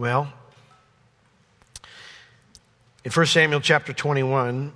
[0.00, 0.32] Well,
[3.04, 4.72] in 1 Samuel chapter 21,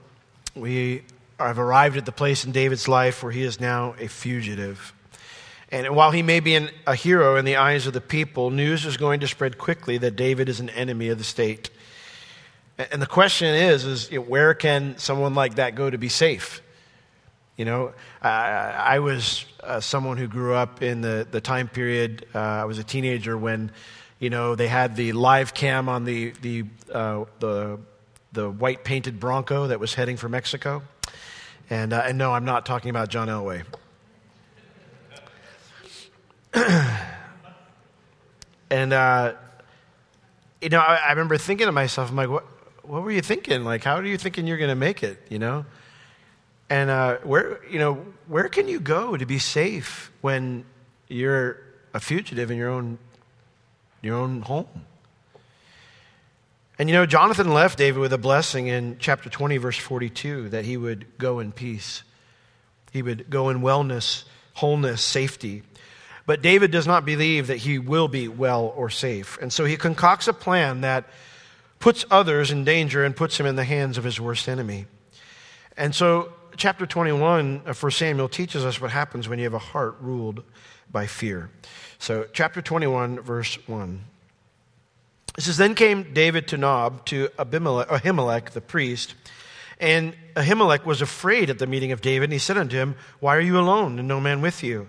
[0.54, 1.02] we
[1.40, 4.92] have arrived at the place in David's life where he is now a fugitive.
[5.70, 8.84] And while he may be an, a hero in the eyes of the people, news
[8.84, 11.70] is going to spread quickly that David is an enemy of the state.
[12.76, 16.10] And the question is, is you know, where can someone like that go to be
[16.10, 16.60] safe?
[17.56, 22.38] You know, I was uh, someone who grew up in the, the time period, uh,
[22.38, 23.70] I was a teenager when
[24.18, 27.78] you know, they had the live cam on the, the, uh, the,
[28.32, 30.82] the white painted Bronco that was heading for Mexico.
[31.70, 33.64] And, uh, and no, I'm not talking about John Elway.
[38.70, 39.34] and, uh,
[40.60, 42.44] you know, I, I, remember thinking to myself, I'm like, what,
[42.82, 43.64] what were you thinking?
[43.64, 45.64] Like, how are you thinking you're going to make it, you know?
[46.70, 50.64] And uh, where, you know, where can you go to be safe when
[51.08, 51.58] you're
[51.92, 52.98] a fugitive in your own
[54.04, 54.66] your own home.
[56.78, 60.64] And you know, Jonathan left David with a blessing in chapter 20, verse 42, that
[60.64, 62.02] he would go in peace.
[62.92, 65.62] He would go in wellness, wholeness, safety.
[66.26, 69.38] But David does not believe that he will be well or safe.
[69.40, 71.04] And so he concocts a plan that
[71.78, 74.86] puts others in danger and puts him in the hands of his worst enemy.
[75.76, 79.58] And so, chapter 21 of 1 Samuel teaches us what happens when you have a
[79.58, 80.42] heart ruled
[80.90, 81.50] by fear.
[81.98, 84.04] So, chapter 21, verse 1.
[85.36, 89.14] It says, Then came David to Nob, to Abimelech, Ahimelech the priest,
[89.80, 93.36] and Ahimelech was afraid at the meeting of David, and he said unto him, Why
[93.36, 94.88] are you alone, and no man with you?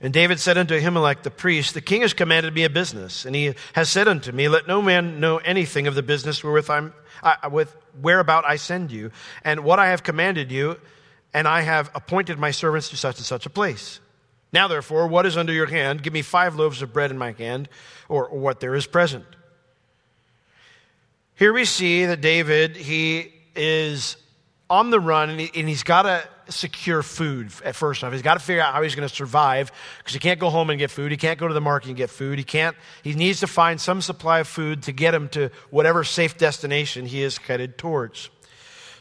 [0.00, 3.36] And David said unto Ahimelech the priest, The king has commanded me a business, and
[3.36, 6.94] he has said unto me, Let no man know anything of the business wherewith I'm,
[7.22, 9.12] I, with whereabout I send you,
[9.44, 10.80] and what I have commanded you,
[11.34, 14.00] and I have appointed my servants to such and such a place.
[14.52, 16.02] Now, therefore, what is under your hand?
[16.02, 17.68] Give me five loaves of bread in my hand,
[18.08, 19.24] or, or what there is present.
[21.36, 24.16] Here we see that David, he is
[24.68, 28.12] on the run and, he, has got to secure food at first off.
[28.12, 30.70] He's got to figure out how he's going to survive because he can't go home
[30.70, 31.10] and get food.
[31.10, 32.38] He can't go to the market and get food.
[32.38, 36.04] He can't, he needs to find some supply of food to get him to whatever
[36.04, 38.30] safe destination he is headed towards.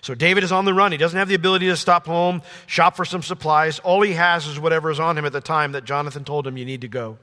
[0.01, 0.91] So David is on the run.
[0.91, 3.79] He doesn't have the ability to stop home, shop for some supplies.
[3.79, 6.57] All he has is whatever is on him at the time that Jonathan told him,
[6.57, 7.17] you need to go.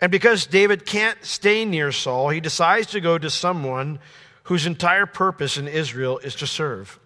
[0.00, 3.98] And because David can't stay near Saul, he decides to go to someone
[4.44, 6.98] whose entire purpose in Israel is to serve.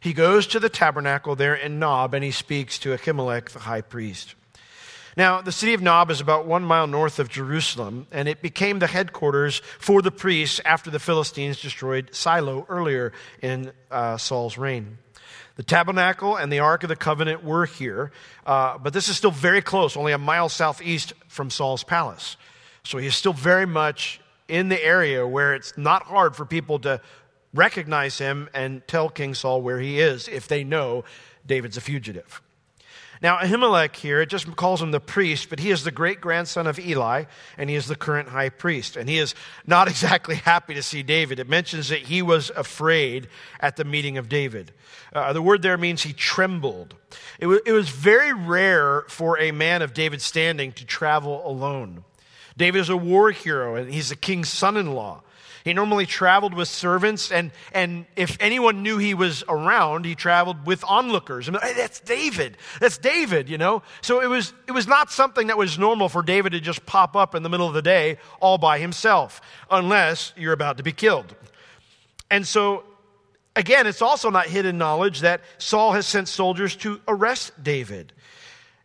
[0.00, 3.82] He goes to the tabernacle there in Nob and he speaks to Ahimelech, the high
[3.82, 4.34] priest.
[5.16, 8.78] Now, the city of Nob is about one mile north of Jerusalem, and it became
[8.78, 13.12] the headquarters for the priests after the Philistines destroyed Shiloh earlier
[13.42, 14.96] in uh, Saul's reign.
[15.56, 18.10] The tabernacle and the Ark of the Covenant were here,
[18.46, 22.38] uh, but this is still very close, only a mile southeast from Saul's palace.
[22.82, 24.18] So he is still very much
[24.48, 27.02] in the area where it's not hard for people to
[27.52, 31.04] recognize him and tell King Saul where he is if they know
[31.46, 32.40] David's a fugitive.
[33.22, 36.66] Now, Ahimelech here, it just calls him the priest, but he is the great grandson
[36.66, 37.24] of Eli,
[37.56, 38.96] and he is the current high priest.
[38.96, 41.38] And he is not exactly happy to see David.
[41.38, 43.28] It mentions that he was afraid
[43.60, 44.72] at the meeting of David.
[45.12, 46.96] Uh, the word there means he trembled.
[47.38, 52.02] It, w- it was very rare for a man of David's standing to travel alone.
[52.56, 55.22] David is a war hero, and he's the king's son in law.
[55.64, 60.66] He normally traveled with servants, and, and if anyone knew he was around, he traveled
[60.66, 61.48] with onlookers.
[61.48, 62.56] And, hey, that's David.
[62.80, 63.82] That's David, you know?
[64.00, 67.14] So it was, it was not something that was normal for David to just pop
[67.14, 69.40] up in the middle of the day all by himself,
[69.70, 71.34] unless you're about to be killed.
[72.30, 72.84] And so,
[73.54, 78.12] again, it's also not hidden knowledge that Saul has sent soldiers to arrest David.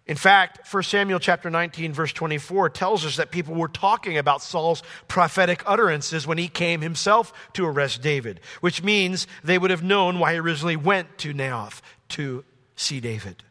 [0.08, 4.42] In fact, 1 Samuel chapter 19 verse 24 tells us that people were talking about
[4.42, 9.84] Saul's prophetic utterances when he came himself to arrest David, which means they would have
[9.84, 12.46] known why he originally went to Naioth to
[12.78, 13.44] see David.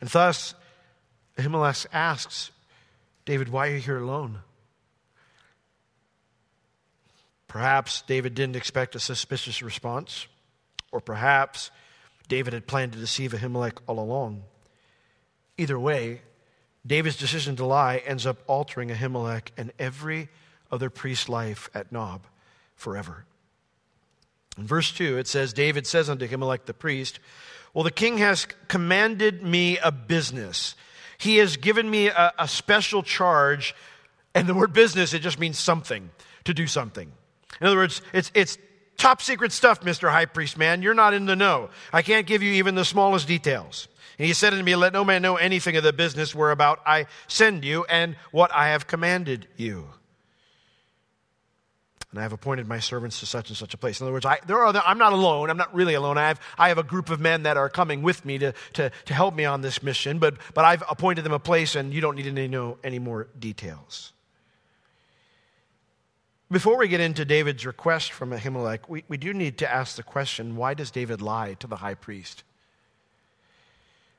[0.00, 0.54] And thus,
[1.38, 2.50] Ahimelech asks,
[3.24, 4.40] David, why are you here alone?
[7.46, 10.26] Perhaps David didn't expect a suspicious response,
[10.90, 11.70] or perhaps
[12.28, 14.42] David had planned to deceive Ahimelech all along.
[15.58, 16.20] Either way,
[16.86, 20.28] David's decision to lie ends up altering Ahimelech and every
[20.70, 22.26] other priest's life at Nob
[22.74, 23.24] forever.
[24.58, 27.18] In verse 2, it says, David says unto Ahimelech the priest,
[27.74, 30.74] Well, the king has commanded me a business.
[31.18, 33.74] He has given me a, a special charge.
[34.34, 36.10] And the word business, it just means something,
[36.44, 37.10] to do something.
[37.60, 38.58] In other words, it's, it's
[38.98, 40.10] top secret stuff, Mr.
[40.10, 40.82] High Priest man.
[40.82, 41.70] You're not in the know.
[41.92, 43.88] I can't give you even the smallest details.
[44.18, 47.06] And he said unto me, Let no man know anything of the business whereabout I
[47.28, 49.88] send you and what I have commanded you.
[52.10, 54.00] and I have appointed my servants to such and such a place.
[54.00, 55.50] In other words, I, there are, I'm not alone.
[55.50, 56.16] I'm not really alone.
[56.16, 58.90] I have, I have a group of men that are coming with me to, to,
[59.04, 62.00] to help me on this mission, but, but I've appointed them a place, and you
[62.00, 64.14] don't need to know any more details.
[66.50, 70.04] Before we get into David's request from Ahimelech, we, we do need to ask the
[70.04, 72.44] question why does David lie to the high priest?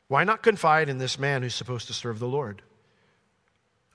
[0.07, 2.61] Why not confide in this man who's supposed to serve the Lord?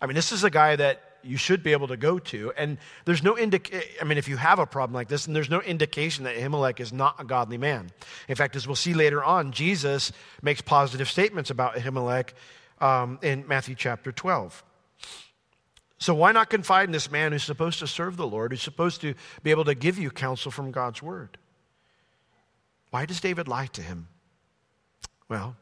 [0.01, 2.53] I mean, this is a guy that you should be able to go to.
[2.57, 5.51] And there's no indication, I mean, if you have a problem like this, and there's
[5.51, 7.91] no indication that Ahimelech is not a godly man.
[8.29, 10.13] In fact, as we'll see later on, Jesus
[10.43, 12.31] makes positive statements about Ahimelech
[12.81, 14.65] um, in Matthew chapter 12.
[15.99, 19.01] So why not confide in this man who's supposed to serve the Lord, who's supposed
[19.03, 19.15] to
[19.45, 21.39] be able to give you counsel from God's word?
[22.91, 24.09] Why does David lie to him?
[25.29, 25.57] Well,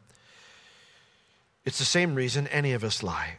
[1.64, 3.36] it's the same reason any of us lie.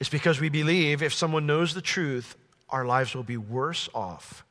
[0.00, 2.36] It's because we believe if someone knows the truth,
[2.68, 4.44] our lives will be worse off,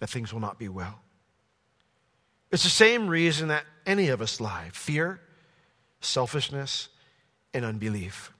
[0.00, 1.00] that things will not be well.
[2.50, 5.20] It's the same reason that any of us lie fear,
[6.00, 6.88] selfishness,
[7.54, 8.32] and unbelief.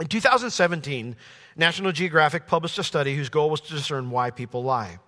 [0.00, 1.16] In 2017,
[1.56, 4.98] National Geographic published a study whose goal was to discern why people lie.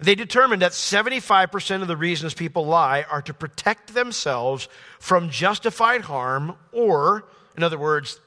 [0.00, 4.68] They determined that 75% of the reasons people lie are to protect themselves
[5.00, 8.20] from justified harm, or, in other words,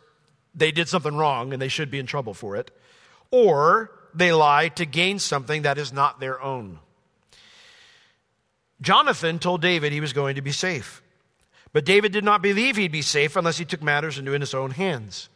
[0.54, 2.72] they did something wrong and they should be in trouble for it,
[3.32, 6.80] or they lie to gain something that is not their own.
[8.82, 11.02] Jonathan told David he was going to be safe.
[11.74, 14.72] But David did not believe he'd be safe unless he took matters into his own
[14.72, 15.30] hands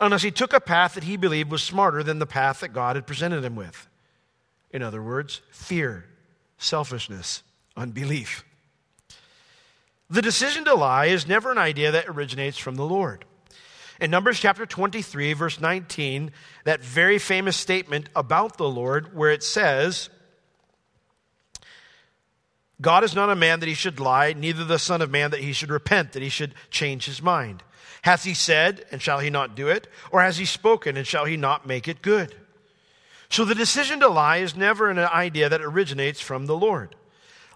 [0.00, 2.96] unless he took a path that he believed was smarter than the path that God
[2.96, 3.86] had presented him with.
[4.70, 6.06] In other words, fear,
[6.58, 7.42] selfishness,
[7.76, 8.44] unbelief.
[10.08, 13.24] The decision to lie is never an idea that originates from the Lord.
[14.00, 16.32] In Numbers chapter 23, verse 19,
[16.64, 20.08] that very famous statement about the Lord, where it says,
[22.80, 25.40] God is not a man that he should lie, neither the Son of Man that
[25.40, 27.62] he should repent, that he should change his mind.
[28.02, 29.86] Hath he said, and shall he not do it?
[30.10, 32.34] Or has he spoken, and shall he not make it good?
[33.30, 36.96] So the decision to lie is never an idea that originates from the Lord.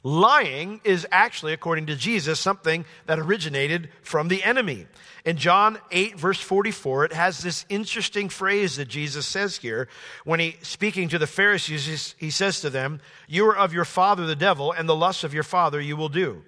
[0.04, 4.86] Lying is actually, according to Jesus, something that originated from the enemy.
[5.24, 9.88] In John 8, verse 44, it has this interesting phrase that Jesus says here.
[10.24, 14.26] When he, speaking to the Pharisees, he says to them, You are of your father
[14.26, 16.44] the devil, and the lusts of your father you will do.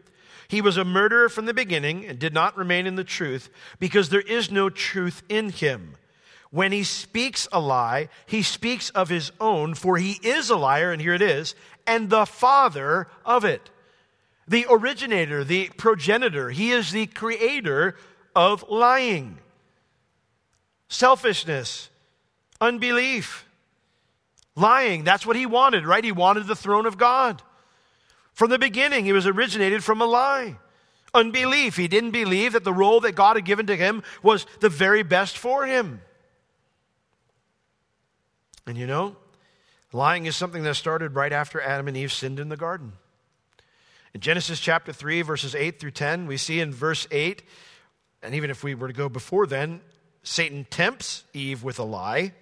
[0.49, 3.49] He was a murderer from the beginning and did not remain in the truth
[3.81, 5.96] because there is no truth in him.
[6.50, 10.93] When he speaks a lie, he speaks of his own, for he is a liar,
[10.93, 11.54] and here it is,
[11.87, 13.70] and the father of it.
[14.48, 17.96] The originator, the progenitor, he is the creator
[18.34, 19.38] of lying,
[20.88, 21.90] selfishness,
[22.60, 23.44] unbelief.
[24.54, 26.02] Lying, that's what he wanted, right?
[26.02, 27.43] He wanted the throne of God.
[28.32, 30.56] From the beginning, he was originated from a lie.
[31.12, 31.76] Unbelief.
[31.76, 35.02] He didn't believe that the role that God had given to him was the very
[35.02, 36.00] best for him.
[38.67, 39.17] And you know,
[39.93, 42.93] lying is something that started right after Adam and Eve sinned in the garden.
[44.13, 47.43] In Genesis chapter 3, verses 8 through 10, we see in verse 8,
[48.23, 49.81] and even if we were to go before then,
[50.23, 52.33] Satan tempts Eve with a lie.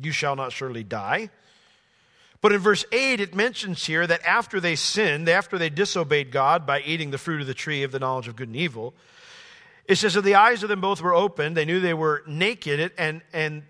[0.00, 1.30] You shall not surely die.
[2.42, 6.66] But in verse 8, it mentions here that after they sinned, after they disobeyed God
[6.66, 8.92] by eating the fruit of the tree of the knowledge of good and evil,
[9.86, 11.56] it says that the eyes of them both were opened.
[11.56, 13.62] They knew they were naked, and, and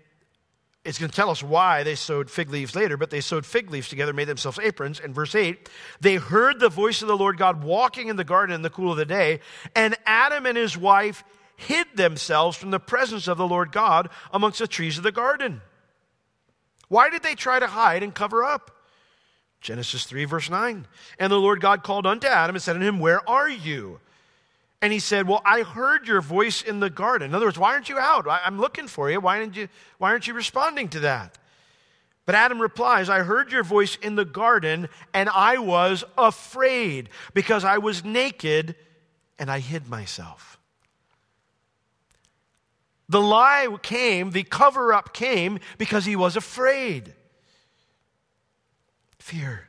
[0.85, 3.71] it's going to tell us why they sewed fig leaves later, but they sewed fig
[3.71, 4.99] leaves together, made themselves aprons.
[4.99, 5.69] In verse 8,
[6.01, 8.91] they heard the voice of the Lord God walking in the garden in the cool
[8.91, 9.39] of the day,
[9.75, 11.23] and Adam and his wife
[11.55, 15.61] hid themselves from the presence of the Lord God amongst the trees of the garden.
[16.89, 18.71] Why did they try to hide and cover up?
[19.61, 20.85] Genesis 3, verse 9.
[21.17, 24.01] And the Lord God called unto Adam and said unto him, Where are you?
[24.83, 27.31] And he said, Well, I heard your voice in the garden.
[27.31, 28.27] In other words, why aren't you out?
[28.27, 29.21] I'm looking for you.
[29.21, 31.37] Why, didn't you, why aren't you responding to that?
[32.25, 37.63] But Adam replies, I heard your voice in the garden, and I was afraid because
[37.63, 38.75] I was naked
[39.39, 40.59] and I hid myself.
[43.07, 47.13] The lie came, the cover up came because he was afraid.
[49.17, 49.65] Fear.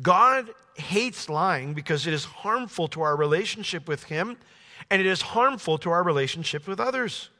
[0.00, 4.36] God hates lying because it is harmful to our relationship with him
[4.90, 7.30] and it is harmful to our relationship with others.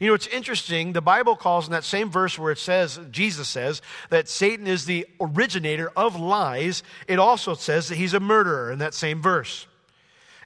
[0.00, 0.94] You know, it's interesting.
[0.94, 4.86] The Bible calls in that same verse where it says, Jesus says, that Satan is
[4.86, 9.66] the originator of lies, it also says that he's a murderer in that same verse.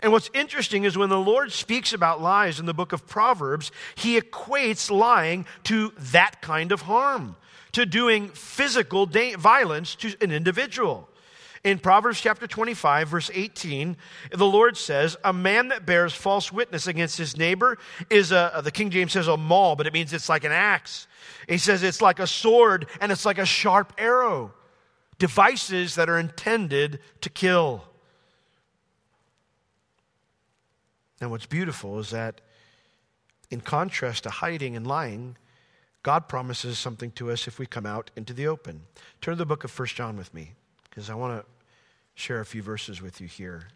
[0.03, 3.71] And what's interesting is when the Lord speaks about lies in the book of Proverbs,
[3.95, 7.37] he equates lying to that kind of harm,
[7.73, 11.09] to doing physical violence to an individual.
[11.65, 13.97] In Proverbs chapter 25, verse 18,
[14.33, 17.79] the Lord says, A man that bears false witness against his neighbor
[18.11, 21.07] is a, the King James says a maul, but it means it's like an axe.
[21.49, 24.53] He says it's like a sword and it's like a sharp arrow.
[25.19, 27.85] Devices that are intended to kill.
[31.19, 32.43] And what's beautiful is that,
[33.51, 35.39] in contrast to hiding and lying,
[36.03, 38.83] God promises something to us if we come out into the open.
[39.23, 40.53] Turn to the book of First John with me,
[40.91, 41.54] because I want to
[42.15, 43.69] share a few verses with you here.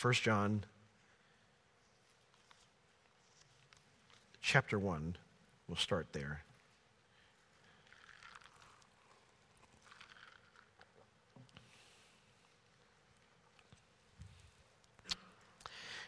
[0.00, 0.64] 1 John
[4.40, 5.16] chapter 1.
[5.68, 6.42] We'll start there.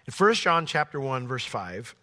[0.06, 1.94] In 1 John chapter 1 verse 5,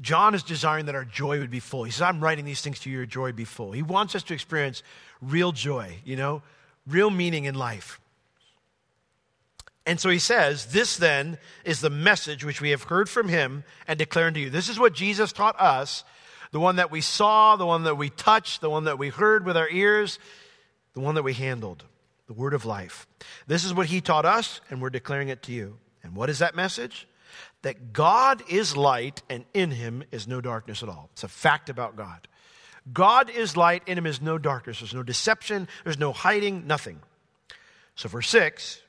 [0.00, 1.84] John is desiring that our joy would be full.
[1.84, 3.72] He says, I'm writing these things to you, your joy be full.
[3.72, 4.82] He wants us to experience
[5.20, 6.42] real joy, you know,
[6.86, 8.00] real meaning in life.
[9.86, 13.64] And so he says, This then is the message which we have heard from him
[13.86, 14.50] and declare unto you.
[14.50, 16.04] This is what Jesus taught us,
[16.52, 19.44] the one that we saw, the one that we touched, the one that we heard
[19.44, 20.18] with our ears,
[20.94, 21.84] the one that we handled,
[22.26, 23.06] the word of life.
[23.46, 25.78] This is what he taught us, and we're declaring it to you.
[26.02, 27.06] And what is that message?
[27.62, 31.10] That God is light and in him is no darkness at all.
[31.12, 32.26] It's a fact about God.
[32.92, 34.80] God is light, in him is no darkness.
[34.80, 37.00] There's no deception, there's no hiding, nothing.
[37.94, 38.80] So, verse 6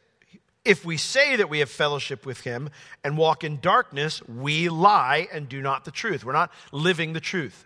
[0.63, 2.69] if we say that we have fellowship with him
[3.03, 6.23] and walk in darkness, we lie and do not the truth.
[6.23, 7.65] We're not living the truth.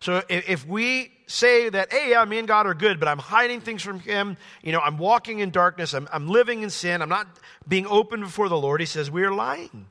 [0.00, 3.60] So if we say that, hey, yeah, me and God are good, but I'm hiding
[3.60, 7.10] things from Him, you know, I'm walking in darkness, I'm, I'm living in sin, I'm
[7.10, 7.26] not
[7.68, 9.86] being open before the Lord, He says we are lying.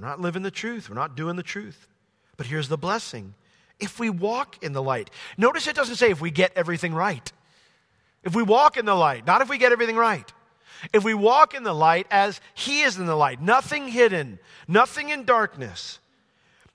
[0.00, 0.88] We're not living the truth.
[0.88, 1.86] We're not doing the truth.
[2.36, 3.34] But here's the blessing
[3.78, 5.10] if we walk in the light.
[5.36, 7.30] Notice it doesn't say if we get everything right.
[8.22, 10.30] If we walk in the light, not if we get everything right.
[10.94, 15.10] If we walk in the light as He is in the light, nothing hidden, nothing
[15.10, 15.98] in darkness.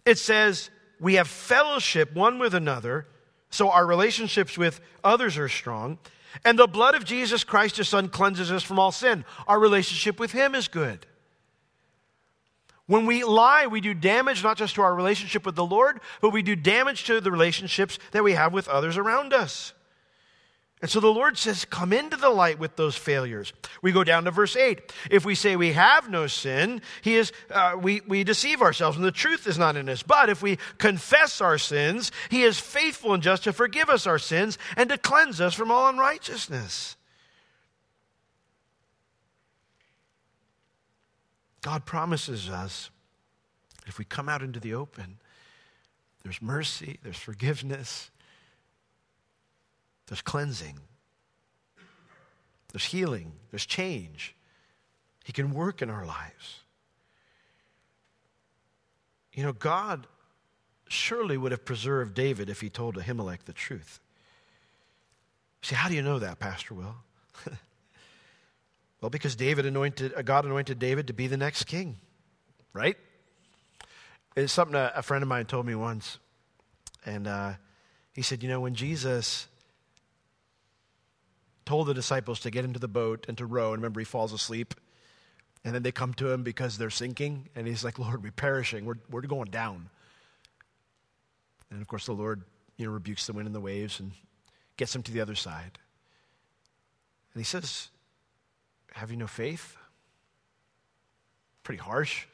[0.05, 3.07] It says we have fellowship one with another,
[3.49, 5.97] so our relationships with others are strong.
[6.43, 9.25] And the blood of Jesus Christ, His Son, cleanses us from all sin.
[9.47, 11.07] Our relationship with Him is good.
[12.87, 16.29] When we lie, we do damage not just to our relationship with the Lord, but
[16.29, 19.73] we do damage to the relationships that we have with others around us.
[20.81, 23.53] And so the Lord says, Come into the light with those failures.
[23.81, 24.93] We go down to verse 8.
[25.09, 29.05] If we say we have no sin, he is, uh, we, we deceive ourselves, and
[29.05, 30.03] the truth is not in us.
[30.03, 34.19] But if we confess our sins, He is faithful and just to forgive us our
[34.19, 36.94] sins and to cleanse us from all unrighteousness.
[41.65, 42.91] God promises us
[43.87, 45.17] if we come out into the open,
[46.21, 48.11] there's mercy, there's forgiveness,
[50.05, 50.77] there's cleansing,
[52.71, 54.35] there's healing, there's change.
[55.23, 56.59] He can work in our lives.
[59.33, 60.05] You know, God
[60.87, 63.99] surely would have preserved David if he told Ahimelech the truth.
[65.63, 66.97] See, how do you know that, Pastor Will?
[69.01, 71.97] Well, because David anointed, uh, God anointed David to be the next king,
[72.73, 72.97] right?
[74.35, 76.17] It's something a, friend of mine told me once.
[77.05, 77.53] And uh,
[78.13, 79.47] he said, You know, when Jesus
[81.65, 84.33] told the disciples to get into the boat and to row, and remember, he falls
[84.33, 84.73] asleep.
[85.63, 87.49] And then they come to him because they're sinking.
[87.55, 88.85] And he's like, Lord, we're perishing.
[88.85, 89.89] We're, we're going down.
[91.71, 92.43] And of course, the Lord
[92.77, 94.11] you know, rebukes the wind and the waves and
[94.77, 95.79] gets them to the other side.
[97.33, 97.89] And he says,
[98.95, 99.75] have you no faith?
[101.63, 102.25] Pretty harsh.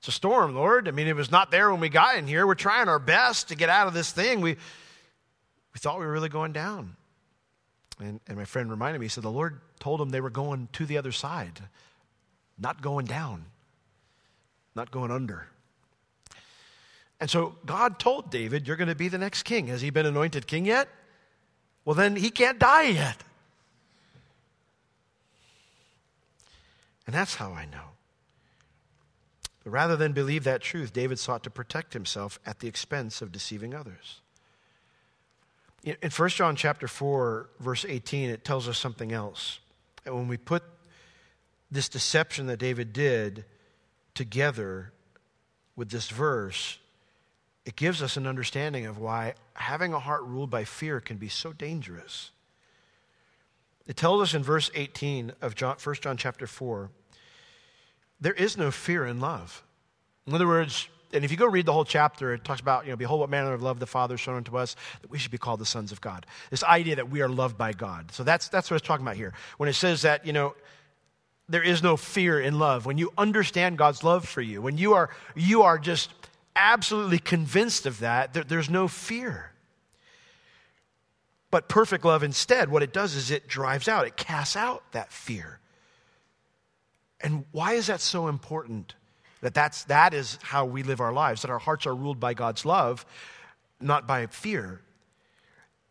[0.00, 0.88] It's a storm, Lord.
[0.88, 2.44] I mean, it was not there when we got in here.
[2.44, 4.40] We're trying our best to get out of this thing.
[4.40, 6.96] We, we thought we were really going down.
[8.00, 10.68] And, and my friend reminded me, he said, the Lord told them they were going
[10.72, 11.60] to the other side,
[12.58, 13.44] not going down,
[14.74, 15.46] not going under.
[17.20, 19.68] And so God told David, You're going to be the next king.
[19.68, 20.88] Has he been anointed king yet?
[21.84, 23.22] Well, then he can't die yet.
[27.06, 27.92] And that's how I know.
[29.64, 33.32] But rather than believe that truth, David sought to protect himself at the expense of
[33.32, 34.20] deceiving others.
[35.84, 39.58] In 1 John chapter 4, verse 18, it tells us something else.
[40.04, 40.62] And when we put
[41.70, 43.44] this deception that David did
[44.14, 44.92] together
[45.74, 46.78] with this verse,
[47.64, 51.28] it gives us an understanding of why having a heart ruled by fear can be
[51.28, 52.31] so dangerous.
[53.86, 56.90] It tells us in verse 18 of John, 1 John chapter 4
[58.22, 59.64] there is no fear in love.
[60.26, 62.90] In other words, and if you go read the whole chapter, it talks about, you
[62.90, 65.32] know, behold what manner of love the Father has shown unto us, that we should
[65.32, 66.24] be called the sons of God.
[66.48, 68.12] This idea that we are loved by God.
[68.12, 69.34] So that's, that's what it's talking about here.
[69.58, 70.54] When it says that, you know,
[71.48, 72.86] there is no fear in love.
[72.86, 76.10] When you understand God's love for you, when you are, you are just
[76.54, 79.51] absolutely convinced of that, there, there's no fear.
[81.52, 85.12] But perfect love instead, what it does is it drives out, it casts out that
[85.12, 85.60] fear.
[87.20, 88.94] And why is that so important?
[89.42, 92.32] That that's, that is how we live our lives, that our hearts are ruled by
[92.32, 93.04] God's love,
[93.80, 94.80] not by fear.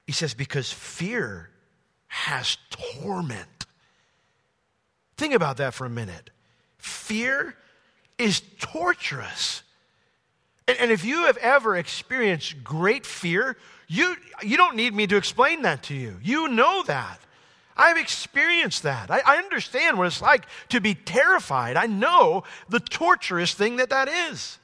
[0.08, 1.52] He says, because fear
[2.08, 3.68] has torment.
[5.16, 6.32] Think about that for a minute.
[6.80, 7.56] Fear
[8.18, 9.62] is torturous.
[10.68, 13.58] And, and if you have ever experienced great fear,
[13.92, 16.18] you, you don't need me to explain that to you.
[16.24, 17.20] You know that.
[17.76, 19.12] I've experienced that.
[19.12, 21.76] I, I, understand what it's like to be terrified.
[21.76, 24.60] I know the torturous thing that that is.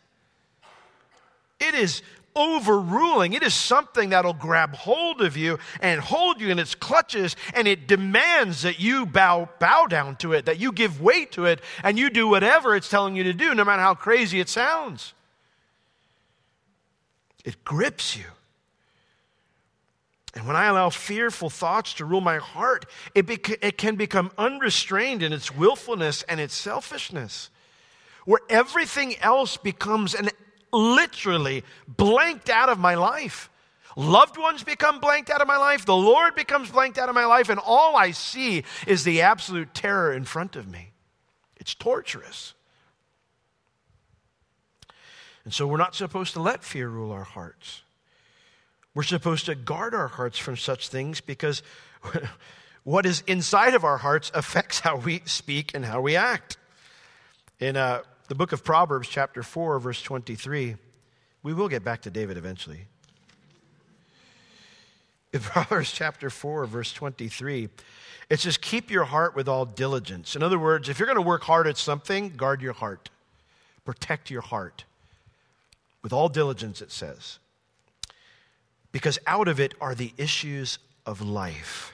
[1.60, 2.04] It is
[2.38, 3.34] overruling.
[3.34, 7.68] It is something that'll grab hold of you and hold you in its clutches, and
[7.68, 11.60] it demands that you bow, bow down to it, that you give way to it,
[11.84, 15.14] and you do whatever it's telling you to do, no matter how crazy it sounds.
[17.44, 18.24] It grips you.
[20.38, 23.28] And when I allow fearful thoughts to rule my heart, it,
[23.60, 27.50] it can become unrestrained in its willfulness and its selfishness,
[28.24, 30.30] where everything else becomes an
[30.72, 33.50] literally blanked out of my life.
[33.96, 35.88] Loved ones become blanked out of my life.
[35.88, 37.50] The Lord becomes blanked out of my life.
[37.50, 40.92] And all I see is the absolute terror in front of me.
[41.56, 42.54] It's torturous.
[45.46, 47.82] And so we're not supposed to let fear rule our hearts.
[48.98, 51.62] We're supposed to guard our hearts from such things because
[52.84, 56.58] what is inside of our hearts affects how we speak and how we act.
[57.60, 60.78] In uh, the book of Proverbs, chapter 4, verse 23,
[61.44, 62.88] we will get back to David eventually.
[65.32, 67.70] In Proverbs chapter 4, verse 23,
[68.32, 70.36] it says, Keep your heart with all diligence.
[70.36, 73.12] In other words, if you're going to work hard at something, guard your heart,
[73.86, 74.86] protect your heart.
[76.02, 77.38] With all diligence, it says
[78.98, 81.94] because out of it are the issues of life.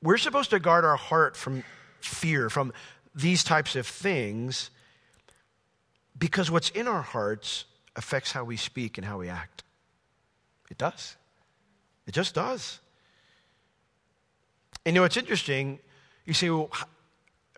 [0.00, 1.64] We're supposed to guard our heart from
[2.00, 2.72] fear, from
[3.16, 4.70] these types of things,
[6.16, 7.64] because what's in our hearts
[7.96, 9.64] affects how we speak and how we act.
[10.70, 11.16] It does.
[12.06, 12.78] It just does.
[14.86, 15.80] And you know, it's interesting.
[16.26, 16.84] You say, well, I,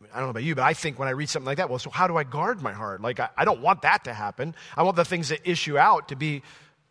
[0.01, 1.69] mean, I, don't know about you, but I think when I read something like that,
[1.69, 3.03] well, so how do I guard my heart?
[3.03, 4.55] Like, I, I don't want that to happen.
[4.79, 6.43] I want the things that issue out to be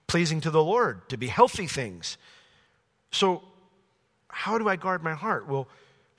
[0.08, 2.18] pleasing to the Lord, to be healthy things.
[3.12, 3.44] So,
[4.28, 5.48] how do I guard my heart?
[5.48, 5.68] Well,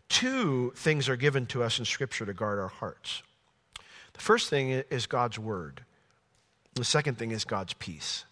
[0.08, 3.22] two things are given to us in Scripture to guard our hearts.
[4.14, 5.82] The first thing is God's Word,
[6.74, 8.24] the second thing is God's peace.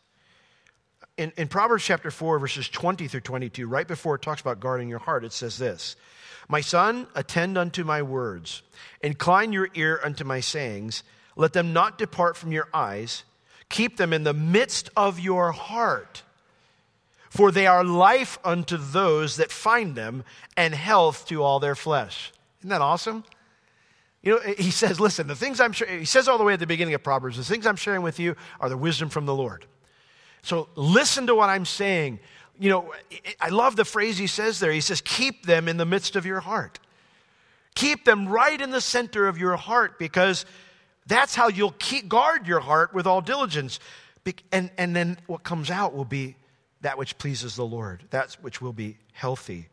[1.16, 4.88] In, in Proverbs chapter 4, verses 20 through 22, right before it talks about guarding
[4.88, 5.96] your heart, it says this
[6.48, 8.62] My son, attend unto my words,
[9.02, 11.04] incline your ear unto my sayings,
[11.36, 13.24] let them not depart from your eyes
[13.74, 16.22] Keep them in the midst of your heart,
[17.28, 20.22] for they are life unto those that find them
[20.56, 22.32] and health to all their flesh.
[22.60, 23.24] Isn't that awesome?
[24.22, 26.60] You know, he says, listen, the things I'm sharing, he says all the way at
[26.60, 29.34] the beginning of Proverbs, the things I'm sharing with you are the wisdom from the
[29.34, 29.66] Lord.
[30.42, 32.20] So listen to what I'm saying.
[32.60, 32.92] You know,
[33.40, 34.70] I love the phrase he says there.
[34.70, 36.78] He says, keep them in the midst of your heart.
[37.74, 40.46] Keep them right in the center of your heart because
[41.06, 43.78] that's how you'll keep guard your heart with all diligence.
[44.52, 46.36] And, and then what comes out will be
[46.80, 49.68] that which pleases the Lord, that which will be healthy,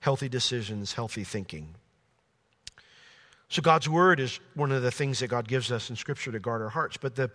[0.00, 1.74] healthy decisions, healthy thinking.
[3.48, 6.40] So, God's word is one of the things that God gives us in Scripture to
[6.40, 6.96] guard our hearts.
[6.96, 7.30] But the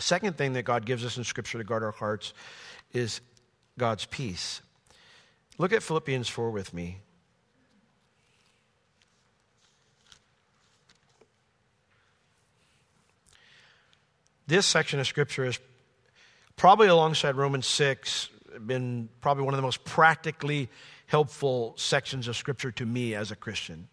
[0.00, 2.34] second thing that God gives us in Scripture to guard our hearts
[2.92, 3.20] is
[3.78, 4.60] God's peace.
[5.58, 6.98] Look at Philippians 4 with me.
[14.48, 15.58] This section of Scripture is
[16.54, 18.28] probably alongside Romans 6,
[18.64, 20.68] been probably one of the most practically
[21.06, 23.88] helpful sections of Scripture to me as a Christian.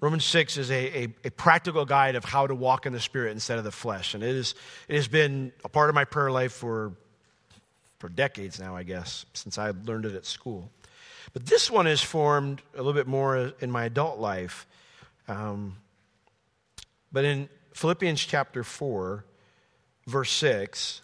[0.00, 3.30] Romans 6 is a, a, a, practical guide of how to walk in the Spirit
[3.30, 4.14] instead of the flesh.
[4.14, 4.56] And it, is,
[4.88, 6.94] it has been a part of my prayer life for,
[8.00, 10.70] for decades now, I guess, since I learned it at school.
[11.32, 14.66] But this one is formed a little bit more in my adult life.
[15.28, 15.76] Um,
[17.12, 19.24] but in Philippians chapter 4,
[20.08, 21.02] verse 6,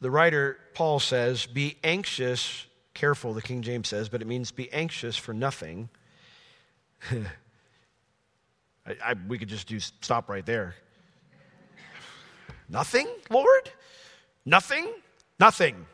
[0.00, 4.72] the writer, Paul says, Be anxious careful, the King James says, but it means be
[4.72, 5.88] anxious for nothing.
[7.10, 10.74] I, I, we could just do stop right there.
[12.68, 13.70] Nothing, Lord?
[14.44, 14.88] Nothing?
[15.38, 15.86] Nothing.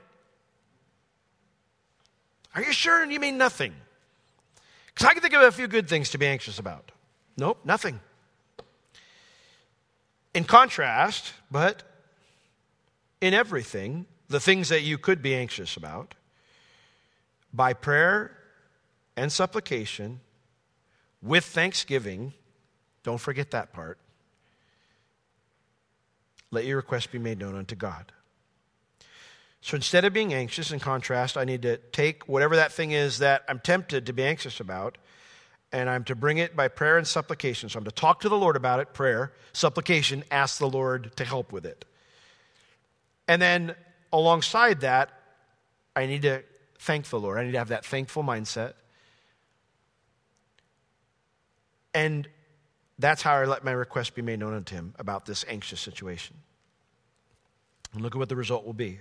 [2.55, 3.75] Are you sure you mean nothing?
[4.87, 6.91] Because I can think of a few good things to be anxious about.
[7.37, 8.01] Nope, nothing.
[10.39, 11.83] In contrast, but
[13.21, 16.15] in everything, the things that you could be anxious about,
[17.53, 18.39] by prayer
[19.17, 20.21] and supplication,
[21.21, 22.35] with thanksgiving,
[23.03, 23.99] don't forget that part,
[26.53, 28.13] let your request be made known unto God.
[29.61, 33.19] So instead of being anxious, in contrast, I need to take whatever that thing is
[33.19, 34.99] that I'm tempted to be anxious about,
[35.73, 37.69] and I'm to bring it by prayer and supplication.
[37.69, 41.25] So I'm to talk to the Lord about it, prayer, supplication, ask the Lord to
[41.25, 41.85] help with it.
[43.27, 43.75] And then
[44.13, 45.11] alongside that,
[45.95, 46.43] I need to
[46.79, 47.39] thank the Lord.
[47.39, 48.75] I need to have that thankful mindset.
[51.93, 52.29] And
[52.99, 56.37] that's how I let my request be made known unto him about this anxious situation.
[57.93, 59.01] And look at what the result will be.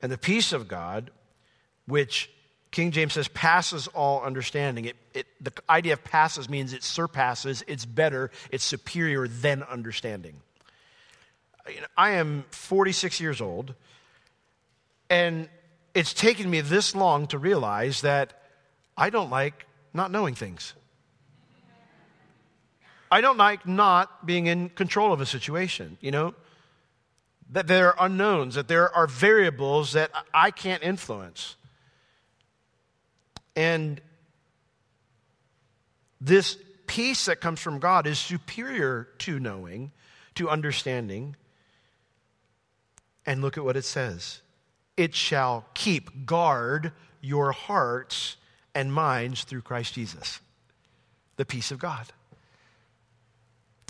[0.00, 1.10] And the peace of God,
[1.86, 2.30] which
[2.74, 4.86] King James says passes all understanding.
[4.86, 10.40] It, it, the idea of passes means it surpasses, it's better, it's superior than understanding.
[11.96, 13.74] I am 46 years old,
[15.08, 15.48] and
[15.94, 18.42] it's taken me this long to realize that
[18.96, 20.74] I don't like not knowing things.
[23.08, 26.34] I don't like not being in control of a situation, you know?
[27.52, 31.54] That there are unknowns, that there are variables that I can't influence.
[33.56, 34.00] And
[36.20, 39.92] this peace that comes from God is superior to knowing,
[40.34, 41.36] to understanding.
[43.26, 44.40] And look at what it says
[44.96, 48.36] it shall keep, guard your hearts
[48.74, 50.40] and minds through Christ Jesus.
[51.36, 52.06] The peace of God.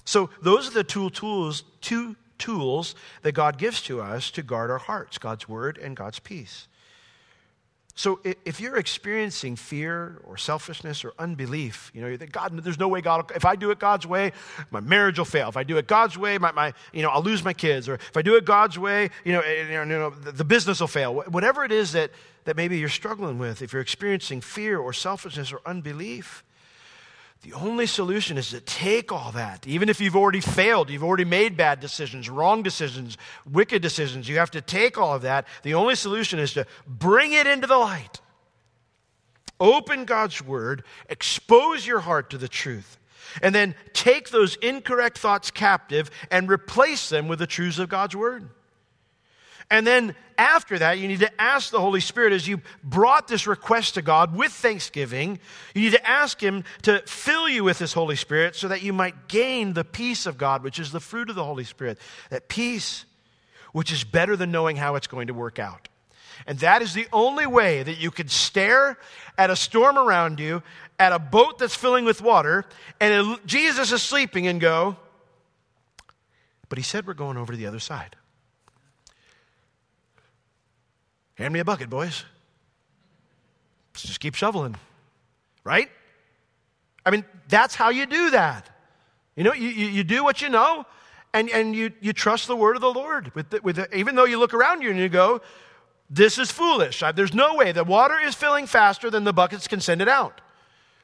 [0.05, 4.71] So those are the two tools, two tools that God gives to us to guard
[4.71, 6.69] our hearts, God's word and God's peace.
[7.97, 12.79] So if you're experiencing fear or selfishness or unbelief, you know, you think, God, there's
[12.79, 14.33] no way God, if I do it God's way,
[14.73, 15.49] my marriage will fail.
[15.49, 17.89] If I do it God's way, my, my you know, I'll lose my kids.
[17.89, 20.89] Or if I do it God's way, you know, eh, you know, the business will
[20.89, 21.15] fail.
[21.15, 22.11] Whatever it is that,
[22.47, 26.43] that maybe you're struggling with, if you're experiencing fear or selfishness or unbelief,
[27.45, 29.67] the only solution is to take all that.
[29.67, 33.19] Even if you've already failed, you've already made bad decisions, wrong decisions,
[33.51, 35.47] wicked decisions, you have to take all of that.
[35.63, 38.23] The only solution is to bring it into the light.
[39.61, 42.99] Open God's word, expose your heart to the truth,
[43.43, 48.17] and then take those incorrect thoughts captive and replace them with the truths of God's
[48.17, 48.49] word.
[49.71, 53.47] And then after that, you need to ask the Holy Spirit as you brought this
[53.47, 55.39] request to God with thanksgiving,
[55.75, 58.93] you need to ask Him to fill you with His Holy Spirit so that you
[58.93, 61.99] might gain the peace of God, which is the fruit of the Holy Spirit.
[62.31, 63.05] That peace,
[63.73, 65.89] which is better than knowing how it's going to work out.
[66.47, 68.99] And that is the only way that you can stare
[69.39, 70.63] at a storm around you,
[70.99, 72.65] at a boat that's filling with water,
[73.01, 74.97] and Jesus is sleeping and go,
[76.69, 78.17] but he said we're going over to the other side.
[81.35, 82.25] Hand me a bucket, boys.
[83.93, 84.77] Let's just keep shoveling.
[85.65, 85.91] Right?
[87.05, 88.71] I mean, that's how you do that.
[89.37, 90.87] You know, you, you, you do what you know,
[91.33, 93.35] and, and you, you trust the word of the Lord.
[93.35, 95.41] With the, with the, even though you look around you and you go,
[96.09, 97.03] this is foolish.
[97.15, 97.73] There's no way.
[97.73, 100.41] The water is filling faster than the buckets can send it out.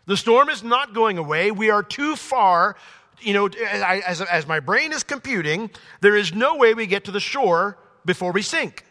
[0.07, 1.51] The storm is not going away.
[1.51, 2.77] We are too far.
[3.21, 7.11] You know, as, as my brain is computing, there is no way we get to
[7.11, 8.85] the shore before we sink.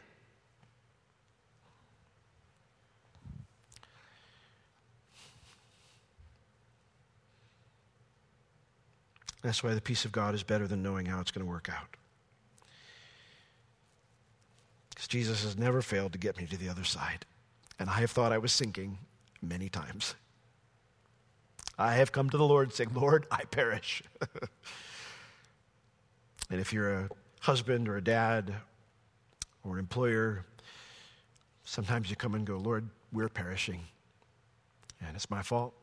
[9.41, 11.69] That's why the peace of God is better than knowing how it's going to work
[11.69, 11.95] out.
[14.89, 17.25] Because Jesus has never failed to get me to the other side.
[17.79, 18.97] And I have thought I was sinking
[19.41, 20.15] many times.
[21.77, 24.03] I have come to the Lord saying, Lord, I perish.
[26.49, 28.53] and if you're a husband or a dad
[29.63, 30.45] or an employer,
[31.63, 33.81] sometimes you come and go, Lord, we're perishing.
[34.99, 35.73] And it's my fault.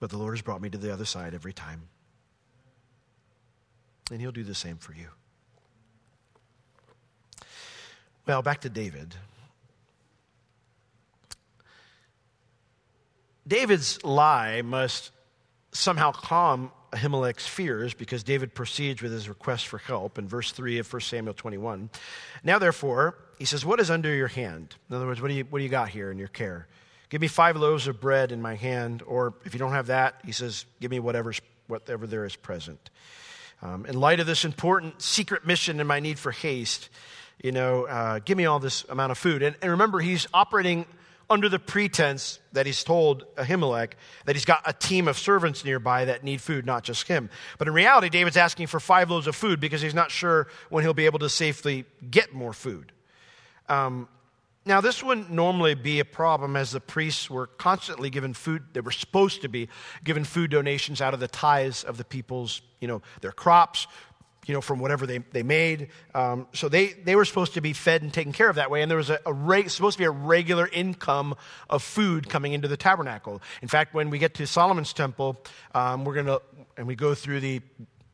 [0.00, 1.82] But the Lord has brought me to the other side every time.
[4.10, 5.08] And He'll do the same for you.
[8.26, 9.14] Well, back to David.
[13.46, 15.10] David's lie must
[15.72, 20.78] somehow calm Ahimelech's fears because David proceeds with his request for help in verse 3
[20.78, 21.90] of 1 Samuel 21.
[22.44, 24.76] Now, therefore, he says, What is under your hand?
[24.88, 26.66] In other words, what do you, what do you got here in your care?
[27.08, 30.20] Give me five loaves of bread in my hand, or if you don't have that,
[30.24, 32.90] he says, Give me whatever's, whatever there is present.
[33.62, 36.90] Um, in light of this important secret mission and my need for haste,
[37.42, 39.42] you know, uh, give me all this amount of food.
[39.42, 40.86] And, and remember, he's operating
[41.30, 43.92] under the pretense that he's told Ahimelech
[44.24, 47.28] that he's got a team of servants nearby that need food, not just him.
[47.58, 50.84] But in reality, David's asking for five loaves of food because he's not sure when
[50.84, 52.92] he'll be able to safely get more food.
[53.68, 54.08] Um,
[54.68, 58.62] now, this wouldn't normally be a problem as the priests were constantly given food.
[58.74, 59.68] They were supposed to be
[60.04, 63.86] given food donations out of the tithes of the people's, you know, their crops,
[64.46, 65.88] you know, from whatever they, they made.
[66.14, 68.82] Um, so they, they were supposed to be fed and taken care of that way.
[68.82, 71.34] And there was a, a reg, supposed to be a regular income
[71.70, 73.40] of food coming into the tabernacle.
[73.62, 75.42] In fact, when we get to Solomon's temple,
[75.74, 76.42] um, we're going to,
[76.76, 77.62] and we go through the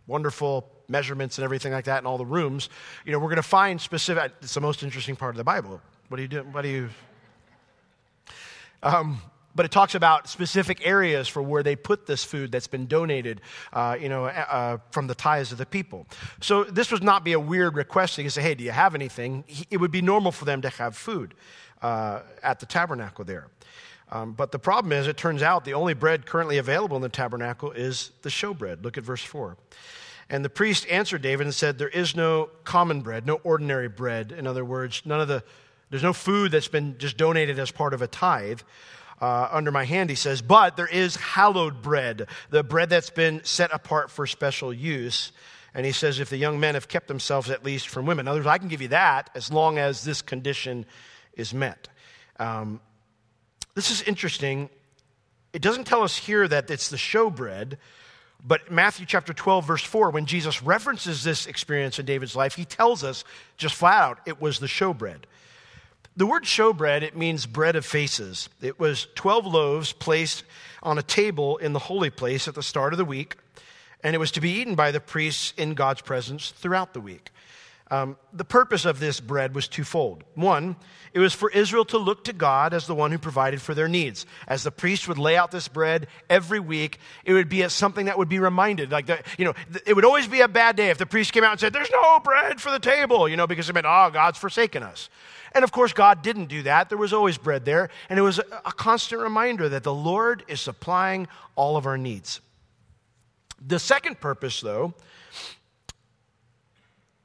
[0.06, 2.68] wonderful measurements and everything like that in all the rooms,
[3.04, 5.80] you know, we're going to find specific, it's the most interesting part of the Bible.
[6.08, 6.52] What are you doing?
[6.52, 6.88] What do you,
[8.82, 9.22] um,
[9.54, 13.40] but it talks about specific areas for where they put this food that's been donated,
[13.72, 16.06] uh, you know, uh, from the tithes of the people.
[16.42, 18.18] So this would not be a weird request.
[18.18, 20.94] You say, "Hey, do you have anything?" It would be normal for them to have
[20.94, 21.34] food
[21.80, 23.48] uh, at the tabernacle there.
[24.12, 27.08] Um, but the problem is, it turns out the only bread currently available in the
[27.08, 28.82] tabernacle is the showbread.
[28.82, 29.56] Look at verse four.
[30.30, 34.32] And the priest answered David and said, There is no common bread, no ordinary bread.
[34.32, 35.42] In other words, none of the,
[35.94, 38.62] there's no food that's been just donated as part of a tithe
[39.20, 43.40] uh, under my hand, he says, but there is hallowed bread, the bread that's been
[43.44, 45.30] set apart for special use.
[45.72, 48.24] And he says, if the young men have kept themselves at least from women.
[48.24, 50.84] In other words, I can give you that as long as this condition
[51.34, 51.86] is met.
[52.40, 52.80] Um,
[53.76, 54.70] this is interesting.
[55.52, 57.76] It doesn't tell us here that it's the showbread,
[58.44, 62.64] but Matthew chapter 12, verse 4, when Jesus references this experience in David's life, he
[62.64, 63.22] tells us
[63.56, 65.26] just flat out it was the showbread.
[66.16, 68.48] The word showbread, it means bread of faces.
[68.62, 70.44] It was 12 loaves placed
[70.80, 73.36] on a table in the holy place at the start of the week,
[74.02, 77.30] and it was to be eaten by the priests in God's presence throughout the week.
[77.90, 80.24] Um, the purpose of this bread was twofold.
[80.34, 80.76] One,
[81.12, 83.88] it was for Israel to look to God as the one who provided for their
[83.88, 84.24] needs.
[84.48, 88.16] As the priest would lay out this bread every week, it would be something that
[88.16, 88.90] would be reminded.
[88.90, 89.52] Like, the, you know,
[89.86, 91.90] it would always be a bad day if the priest came out and said, There's
[91.90, 95.10] no bread for the table, you know, because it meant, Oh, God's forsaken us.
[95.52, 96.88] And of course, God didn't do that.
[96.88, 97.90] There was always bread there.
[98.08, 102.40] And it was a constant reminder that the Lord is supplying all of our needs.
[103.64, 104.94] The second purpose, though,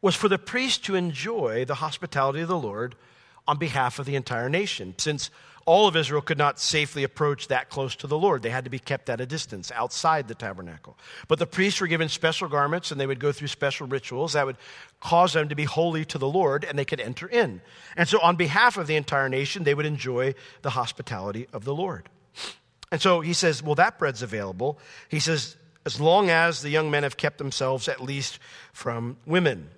[0.01, 2.95] was for the priest to enjoy the hospitality of the Lord
[3.47, 4.93] on behalf of the entire nation.
[4.97, 5.29] Since
[5.69, 8.41] all of Israel could not safely approach that close to the Lord.
[8.41, 10.97] They had to be kept at a distance outside the tabernacle.
[11.27, 14.47] But the priests were given special garments and they would go through special rituals that
[14.47, 14.57] would
[14.99, 17.61] cause them to be holy to the Lord and they could enter in.
[17.95, 20.33] And so, on behalf of the entire nation, they would enjoy
[20.63, 22.09] the hospitality of the Lord.
[22.91, 24.79] And so he says, Well, that bread's available.
[25.07, 28.39] He says, As long as the young men have kept themselves at least
[28.73, 29.69] from women.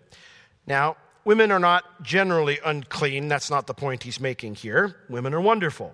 [0.72, 3.28] Now, women are not generally unclean.
[3.28, 4.96] That's not the point he's making here.
[5.10, 5.94] Women are wonderful.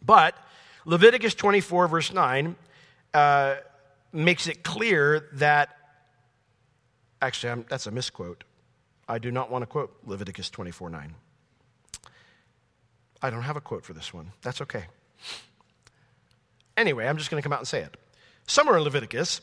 [0.00, 0.34] But
[0.86, 2.56] Leviticus 24, verse 9,
[3.12, 3.56] uh,
[4.14, 5.76] makes it clear that,
[7.20, 8.44] actually, I'm, that's a misquote.
[9.06, 11.14] I do not want to quote Leviticus 24, 9.
[13.20, 14.32] I don't have a quote for this one.
[14.40, 14.84] That's okay.
[16.78, 17.94] Anyway, I'm just going to come out and say it.
[18.46, 19.42] Somewhere in Leviticus,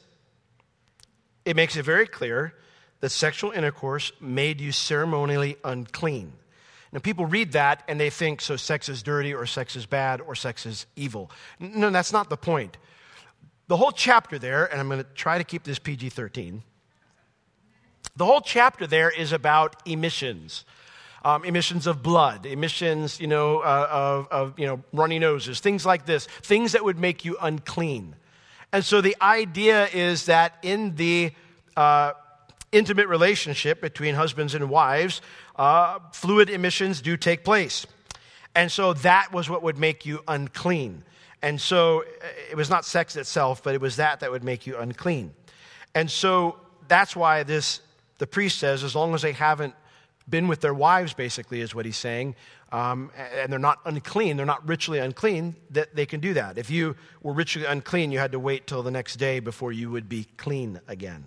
[1.45, 2.55] it makes it very clear
[3.01, 6.33] that sexual intercourse made you ceremonially unclean.
[6.93, 10.21] Now, people read that and they think so sex is dirty or sex is bad
[10.21, 11.31] or sex is evil.
[11.59, 12.77] No, that's not the point.
[13.67, 16.61] The whole chapter there, and I'm going to try to keep this PG 13,
[18.15, 20.65] the whole chapter there is about emissions.
[21.23, 25.85] Um, emissions of blood, emissions, you know, uh, of, of, you know, runny noses, things
[25.85, 28.15] like this, things that would make you unclean.
[28.73, 31.31] And so the idea is that in the
[31.77, 32.13] uh,
[32.71, 35.21] intimate relationship between husbands and wives,
[35.55, 37.85] uh, fluid emissions do take place.
[38.55, 41.03] And so that was what would make you unclean.
[41.41, 42.03] And so
[42.49, 45.33] it was not sex itself, but it was that that would make you unclean.
[45.95, 46.57] And so
[46.87, 47.81] that's why this,
[48.17, 49.73] the priest says, as long as they haven't
[50.29, 52.35] been with their wives, basically, is what he's saying,
[52.71, 56.57] um, and they're not unclean, they're not ritually unclean, that they can do that.
[56.57, 59.89] If you were ritually unclean, you had to wait till the next day before you
[59.91, 61.25] would be clean again.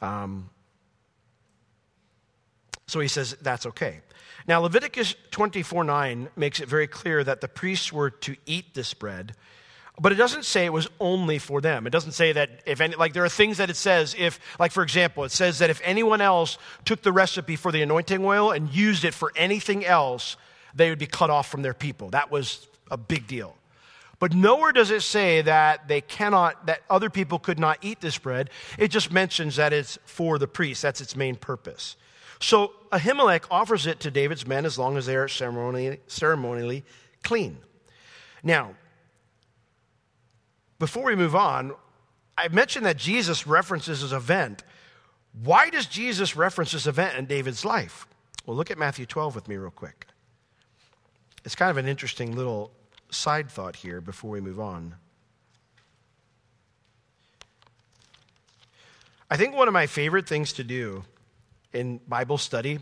[0.00, 0.50] Um,
[2.92, 4.02] so he says that's okay.
[4.46, 8.92] Now, Leviticus 24 9 makes it very clear that the priests were to eat this
[8.92, 9.34] bread
[9.98, 11.86] But it doesn't say it was only for them.
[11.86, 14.72] It doesn't say that if any, like there are things that it says if, like
[14.72, 18.50] for example, it says that if anyone else took the recipe for the anointing oil
[18.50, 20.36] and used it for anything else,
[20.74, 22.10] they would be cut off from their people.
[22.10, 23.56] That was a big deal.
[24.18, 28.18] But nowhere does it say that they cannot, that other people could not eat this
[28.18, 28.50] bread.
[28.78, 30.82] It just mentions that it's for the priest.
[30.82, 31.96] That's its main purpose.
[32.42, 36.84] So Ahimelech offers it to David's men as long as they are ceremonially, ceremonially
[37.22, 37.58] clean.
[38.42, 38.74] Now,
[40.80, 41.72] before we move on,
[42.36, 44.64] I mentioned that Jesus references this event.
[45.44, 48.08] Why does Jesus reference this event in David's life?
[48.44, 50.08] Well, look at Matthew 12 with me, real quick.
[51.44, 52.72] It's kind of an interesting little
[53.10, 54.96] side thought here before we move on.
[59.30, 61.04] I think one of my favorite things to do
[61.72, 62.78] in Bible study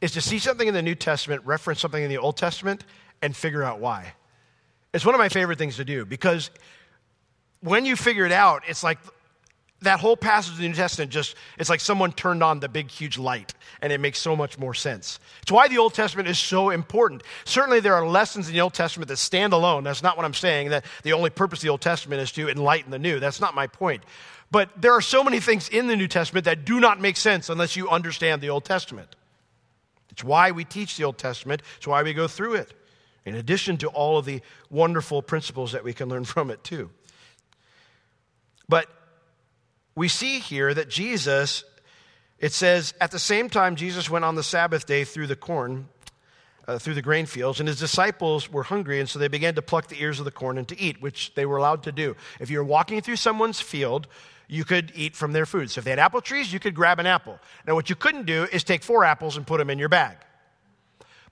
[0.00, 2.84] is to see something in the New Testament, reference something in the Old Testament,
[3.22, 4.12] and figure out why.
[4.92, 6.50] It's one of my favorite things to do because
[7.60, 8.98] when you figure it out, it's like
[9.82, 12.90] that whole passage of the New Testament just, it's like someone turned on the big,
[12.90, 15.20] huge light, and it makes so much more sense.
[15.42, 17.22] It's why the Old Testament is so important.
[17.44, 19.84] Certainly, there are lessons in the Old Testament that stand alone.
[19.84, 22.48] That's not what I'm saying, that the only purpose of the Old Testament is to
[22.48, 23.20] enlighten the new.
[23.20, 24.02] That's not my point.
[24.50, 27.50] But there are so many things in the New Testament that do not make sense
[27.50, 29.14] unless you understand the Old Testament.
[30.10, 32.72] It's why we teach the Old Testament, it's why we go through it,
[33.24, 36.90] in addition to all of the wonderful principles that we can learn from it, too.
[38.68, 38.88] But
[39.94, 41.64] we see here that Jesus,
[42.38, 45.88] it says, at the same time, Jesus went on the Sabbath day through the corn,
[46.66, 49.62] uh, through the grain fields, and his disciples were hungry, and so they began to
[49.62, 52.16] pluck the ears of the corn and to eat, which they were allowed to do.
[52.40, 54.06] If you're walking through someone's field,
[54.48, 55.70] you could eat from their food.
[55.70, 57.38] So if they had apple trees, you could grab an apple.
[57.66, 60.16] Now, what you couldn't do is take four apples and put them in your bag.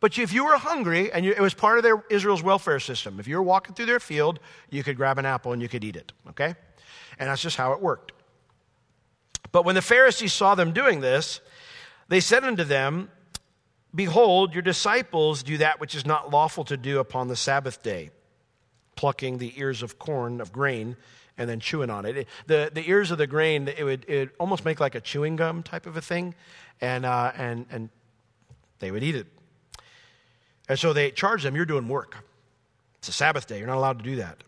[0.00, 3.18] But if you were hungry, and you, it was part of their Israel's welfare system,
[3.18, 4.38] if you were walking through their field,
[4.70, 6.12] you could grab an apple and you could eat it.
[6.28, 6.54] Okay?
[7.18, 8.12] And that's just how it worked.
[9.52, 11.40] But when the Pharisees saw them doing this,
[12.08, 13.10] they said unto them,
[13.94, 18.10] Behold, your disciples do that which is not lawful to do upon the Sabbath day,
[18.96, 20.96] plucking the ears of corn, of grain,
[21.38, 22.26] and then chewing on it.
[22.46, 25.62] the, the ears of the grain, it would, it almost make like a chewing gum
[25.62, 26.34] type of a thing,
[26.80, 27.90] and, uh, and, and
[28.78, 29.26] they would eat it.
[30.68, 32.16] And so they charged them, You're doing work.
[32.98, 33.58] It's a Sabbath day.
[33.58, 34.42] You're not allowed to do that.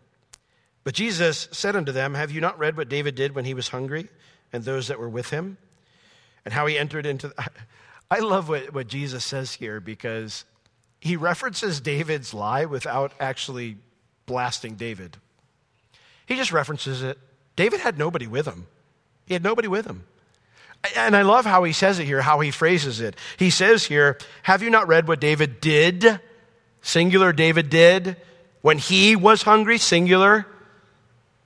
[0.83, 3.69] But Jesus said unto them, Have you not read what David did when he was
[3.69, 4.09] hungry
[4.51, 5.57] and those that were with him?
[6.45, 7.33] And how he entered into.
[8.11, 10.45] I love what, what Jesus says here because
[10.99, 13.77] he references David's lie without actually
[14.29, 15.17] blasting David.
[16.25, 17.17] He just references it.
[17.55, 18.67] David had nobody with him.
[19.25, 20.05] He had nobody with him.
[20.95, 23.15] And I love how he says it here, how he phrases it.
[23.37, 26.21] He says here, Have you not read what David did?
[26.81, 28.15] Singular, David did
[28.61, 30.45] when he was hungry, singular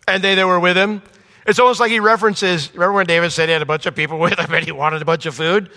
[0.07, 1.01] and they that were with him.
[1.45, 4.19] It's almost like he references, remember when David said he had a bunch of people
[4.19, 5.69] with him and he wanted a bunch of food?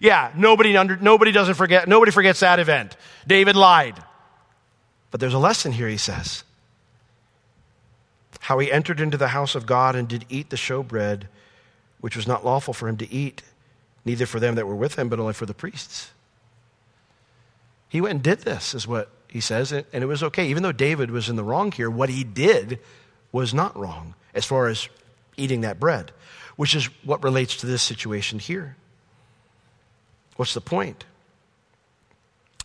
[0.00, 2.96] Yeah, nobody, under, nobody doesn't forget, nobody forgets that event.
[3.26, 4.02] David lied.
[5.10, 6.44] But there's a lesson here, he says.
[8.42, 11.24] How he entered into the house of God and did eat the showbread,
[12.00, 13.42] which was not lawful for him to eat,
[14.04, 16.10] neither for them that were with him, but only for the priests.
[17.88, 20.48] He went and did this, is what he says, and it was okay.
[20.48, 22.80] Even though David was in the wrong here, what he did
[23.30, 24.88] was not wrong as far as
[25.36, 26.10] eating that bread,
[26.56, 28.76] which is what relates to this situation here.
[30.34, 31.04] What's the point?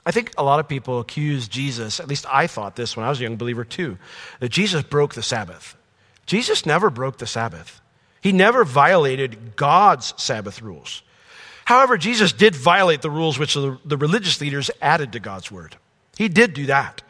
[0.08, 3.10] I think a lot of people accuse Jesus, at least I thought this when I
[3.10, 3.98] was a young believer too,
[4.39, 5.76] that Jesus broke the Sabbath.
[6.26, 7.82] Jesus never broke the Sabbath.
[8.22, 11.04] He never violated God's Sabbath rules.
[11.65, 15.76] However, Jesus did violate the rules which the, religious leaders added to God's word.
[16.17, 17.02] He did do that.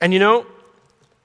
[0.00, 0.44] And you know,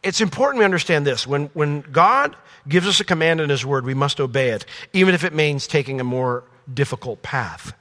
[0.04, 1.26] it's important we understand this.
[1.26, 2.36] When, when God
[2.68, 5.66] gives us a command in His Word, we must obey it, even if it means
[5.66, 7.74] taking a more difficult path.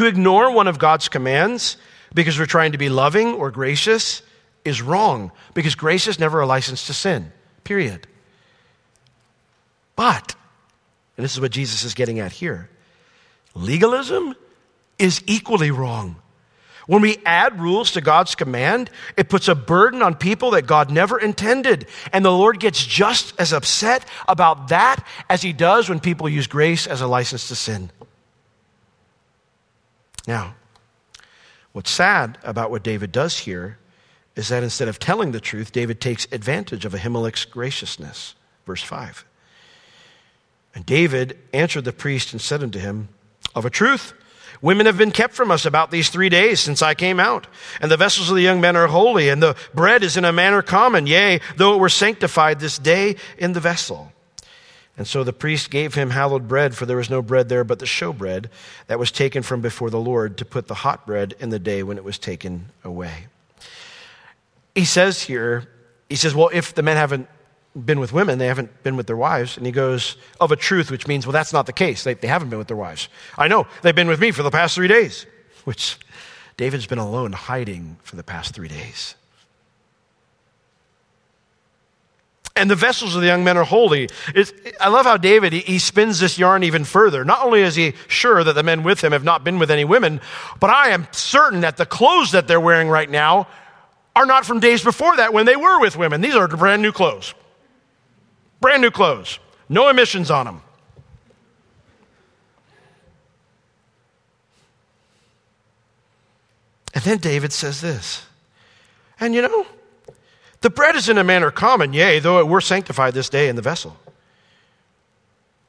[0.00, 1.76] To ignore one of God's commands
[2.14, 4.22] because we're trying to be loving or gracious
[4.64, 7.30] is wrong, because grace is never a license to sin,
[7.64, 8.06] period.
[9.96, 10.34] But,
[11.18, 12.70] and this is what Jesus is getting at here,
[13.54, 14.34] legalism
[14.98, 16.16] is equally wrong.
[16.86, 20.90] When we add rules to God's command, it puts a burden on people that God
[20.90, 21.86] never intended.
[22.10, 26.46] And the Lord gets just as upset about that as he does when people use
[26.46, 27.90] grace as a license to sin.
[30.26, 30.54] Now,
[31.72, 33.78] what's sad about what David does here
[34.36, 38.34] is that instead of telling the truth, David takes advantage of Ahimelech's graciousness.
[38.66, 39.24] Verse 5.
[40.74, 43.08] And David answered the priest and said unto him,
[43.54, 44.14] Of a truth,
[44.62, 47.46] Women have been kept from us about these three days since I came out.
[47.80, 50.32] And the vessels of the young men are holy, and the bread is in a
[50.32, 54.12] manner common, yea, though it were sanctified this day in the vessel.
[54.96, 57.78] And so the priest gave him hallowed bread, for there was no bread there but
[57.78, 58.46] the showbread
[58.86, 61.82] that was taken from before the Lord to put the hot bread in the day
[61.82, 63.26] when it was taken away.
[64.74, 65.68] He says here,
[66.08, 67.28] he says, Well, if the men haven't
[67.74, 69.56] been with women, they haven't been with their wives.
[69.56, 72.04] And he goes, Of a truth, which means, Well, that's not the case.
[72.04, 73.08] They, they haven't been with their wives.
[73.38, 75.24] I know, they've been with me for the past three days,
[75.64, 75.98] which
[76.56, 79.14] David's been alone hiding for the past three days.
[82.60, 84.08] And the vessels of the young men are holy.
[84.34, 87.24] It's, I love how David, he, he, spins this yarn even further.
[87.24, 89.86] Not only is he sure that the men with him have not been with any
[89.86, 90.20] women,
[90.60, 93.48] but I am certain that the clothes that they're wearing right now
[94.14, 96.20] are not from days before that when they were with women.
[96.20, 97.32] These are brand new clothes.
[98.60, 99.38] Brand new clothes.
[99.70, 100.62] No emissions on them.
[106.92, 108.26] And then David says this.
[109.18, 109.66] And you know,
[110.60, 113.56] the bread is in a manner common, yea, though it were sanctified this day in
[113.56, 113.96] the vessel.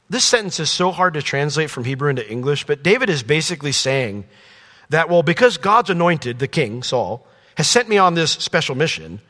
[0.10, 3.72] This sentence is so hard to translate from Hebrew into English, but David is basically
[3.72, 4.26] saying
[4.90, 7.26] that, well, because God's anointed, the king, Saul,
[7.56, 9.22] has sent me on this special mission,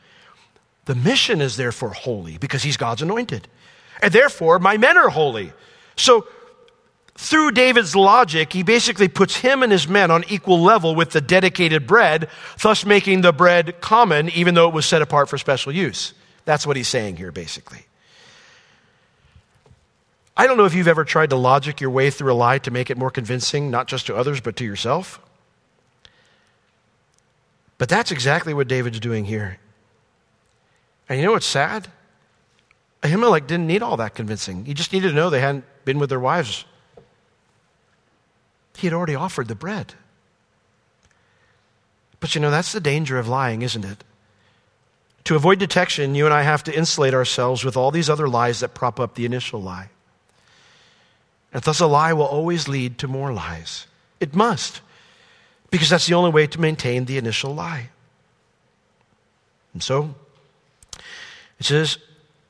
[0.86, 3.46] the mission is therefore holy because he's God's anointed.
[4.02, 5.52] And therefore, my men are holy.
[5.96, 6.26] So
[7.14, 11.20] through David's logic, he basically puts him and his men on equal level with the
[11.20, 12.28] dedicated bread,
[12.62, 16.14] thus making the bread common, even though it was set apart for special use.
[16.44, 17.84] That's what he's saying here, basically.
[20.34, 22.70] I don't know if you've ever tried to logic your way through a lie to
[22.70, 25.20] make it more convincing, not just to others, but to yourself.
[27.76, 29.58] But that's exactly what David's doing here.
[31.08, 31.88] And you know what's sad?
[33.02, 34.64] Ahimelech didn't need all that convincing.
[34.64, 36.64] He just needed to know they hadn't been with their wives
[38.76, 39.94] he had already offered the bread.
[42.20, 44.04] But you know, that's the danger of lying, isn't it?
[45.24, 48.60] To avoid detection, you and I have to insulate ourselves with all these other lies
[48.60, 49.90] that prop up the initial lie.
[51.52, 53.86] And thus, a lie will always lead to more lies.
[54.20, 54.80] It must,
[55.70, 57.90] because that's the only way to maintain the initial lie.
[59.74, 60.14] And so,
[61.58, 61.98] it says,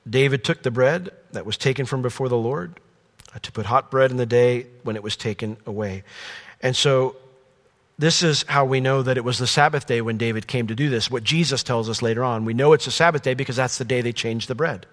[0.08, 2.78] David took the bread that was taken from before the Lord
[3.34, 6.04] Uh, to put hot bread in the day when it was taken away.
[6.60, 7.16] And so
[7.98, 10.74] this is how we know that it was the Sabbath day when David came to
[10.74, 11.10] do this.
[11.10, 12.44] What Jesus tells us later on.
[12.44, 14.86] We know it's a Sabbath day because that's the day they changed the bread.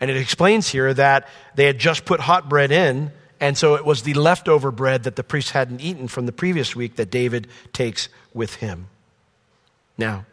[0.00, 3.84] And it explains here that they had just put hot bread in, and so it
[3.84, 7.46] was the leftover bread that the priest hadn't eaten from the previous week that David
[7.72, 8.88] takes with him.
[9.98, 10.26] Now,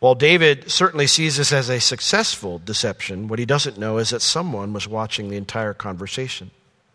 [0.00, 4.22] while David certainly sees this as a successful deception, what he doesn't know is that
[4.22, 6.50] someone was watching the entire conversation.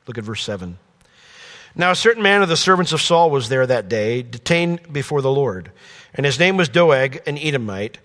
[0.08, 0.78] Look at verse 7.
[1.76, 5.22] Now, a certain man of the servants of Saul was there that day, detained before
[5.22, 5.72] the Lord,
[6.14, 7.98] and his name was Doeg, an Edomite,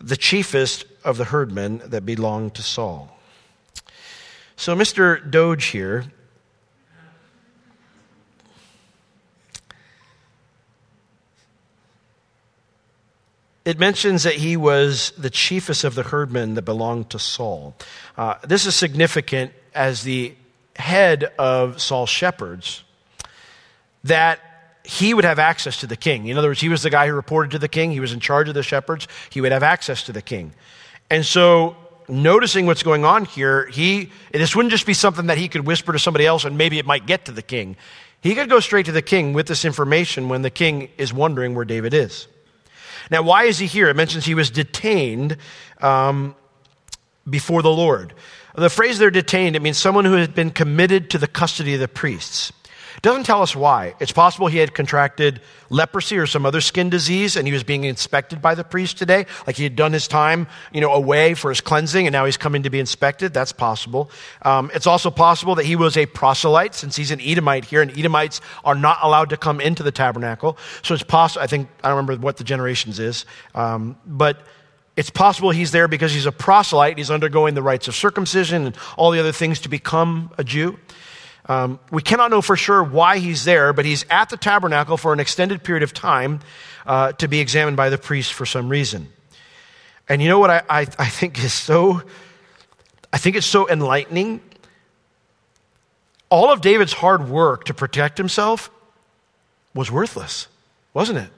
[0.00, 3.16] the chiefest of the herdmen that belonged to Saul.
[4.56, 5.30] So, Mr.
[5.30, 6.04] Doeg here
[13.64, 17.74] it mentions that he was the chiefest of the herdmen that belonged to Saul.
[18.16, 20.34] Uh, this is significant as the
[20.76, 22.84] head of Saul's shepherds,
[24.04, 24.40] that
[24.84, 26.26] he would have access to the king.
[26.26, 28.20] In other words, he was the guy who reported to the king, he was in
[28.20, 30.52] charge of the shepherds, he would have access to the king.
[31.10, 35.48] And so, noticing what's going on here, he, this wouldn't just be something that he
[35.48, 37.76] could whisper to somebody else and maybe it might get to the king.
[38.20, 41.54] He could go straight to the king with this information when the king is wondering
[41.54, 42.26] where David is.
[43.10, 43.88] Now, why is he here?
[43.88, 45.36] It mentions he was detained
[45.80, 46.34] um,
[47.28, 48.14] before the Lord.
[48.56, 51.80] The phrase they're detained, it means someone who had been committed to the custody of
[51.80, 52.52] the priests.
[52.96, 53.94] It doesn't tell us why.
[54.00, 55.40] It's possible he had contracted
[55.70, 59.26] leprosy or some other skin disease and he was being inspected by the priest today,
[59.46, 62.36] like he had done his time, you know, away for his cleansing and now he's
[62.36, 63.34] coming to be inspected.
[63.34, 64.10] That's possible.
[64.42, 67.90] Um, it's also possible that he was a proselyte since he's an Edomite here and
[67.98, 70.56] Edomites are not allowed to come into the tabernacle.
[70.82, 74.46] So it's possible, I think, I don't remember what the generations is, um, but
[74.96, 76.98] it's possible he's there because he's a proselyte.
[76.98, 80.78] He's undergoing the rites of circumcision and all the other things to become a Jew.
[81.46, 85.12] Um, we cannot know for sure why he's there, but he's at the tabernacle for
[85.12, 86.40] an extended period of time
[86.86, 89.08] uh, to be examined by the priest for some reason.
[90.08, 92.02] And you know what I, I, I think is so,
[93.12, 94.40] I think it's so enlightening.
[96.30, 98.70] All of David's hard work to protect himself
[99.74, 100.48] was worthless,
[100.94, 101.30] wasn't it?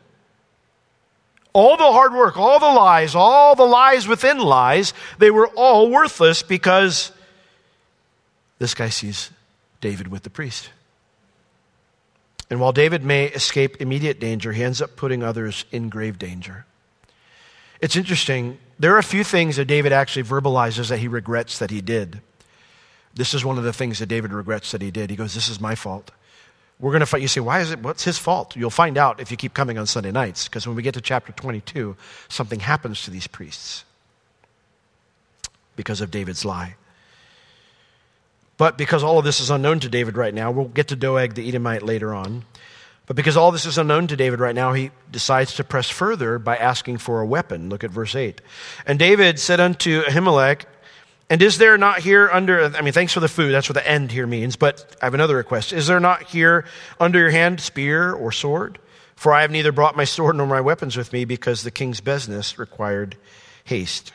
[1.52, 5.90] All the hard work, all the lies, all the lies within lies, they were all
[5.90, 7.11] worthless because
[8.59, 9.30] this guy sees
[9.81, 10.70] David with the priest.
[12.49, 16.64] And while David may escape immediate danger, he ends up putting others in grave danger.
[17.81, 18.59] It's interesting.
[18.79, 22.20] There are a few things that David actually verbalizes that he regrets that he did.
[23.14, 25.11] This is one of the things that David regrets that he did.
[25.11, 26.11] He goes, This is my fault.
[26.79, 27.22] We're going to fight.
[27.22, 27.81] You say, Why is it?
[27.81, 28.55] What's his fault?
[28.55, 31.01] You'll find out if you keep coming on Sunday nights, because when we get to
[31.01, 31.97] chapter 22,
[32.29, 33.85] something happens to these priests
[35.74, 36.77] because of David's lie.
[38.59, 41.34] But because all of this is unknown to David right now, we'll get to Doeg
[41.34, 42.44] the Edomite later on.
[43.07, 46.38] But because all this is unknown to David right now, he decides to press further
[46.38, 47.68] by asking for a weapon.
[47.68, 48.40] Look at verse 8.
[48.84, 50.62] And David said unto Ahimelech,
[51.30, 53.88] And is there not here under, I mean, thanks for the food, that's what the
[53.88, 55.72] end here means, but I have another request.
[55.72, 56.64] Is there not here
[56.98, 58.78] under your hand spear or sword?
[59.14, 62.00] For I have neither brought my sword nor my weapons with me, because the king's
[62.00, 63.16] business required
[63.64, 64.12] haste.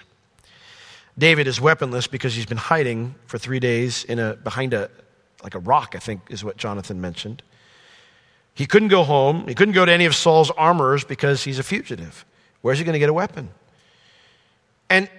[1.18, 4.90] David is weaponless because he's been hiding for three days in a, behind a,
[5.44, 7.44] like a rock, I think is what Jonathan mentioned.
[8.54, 9.48] He couldn't go home.
[9.48, 12.26] He couldn't go to any of Saul's armorers because he's a fugitive.
[12.62, 13.50] Where's he going to get a weapon?
[14.90, 15.10] And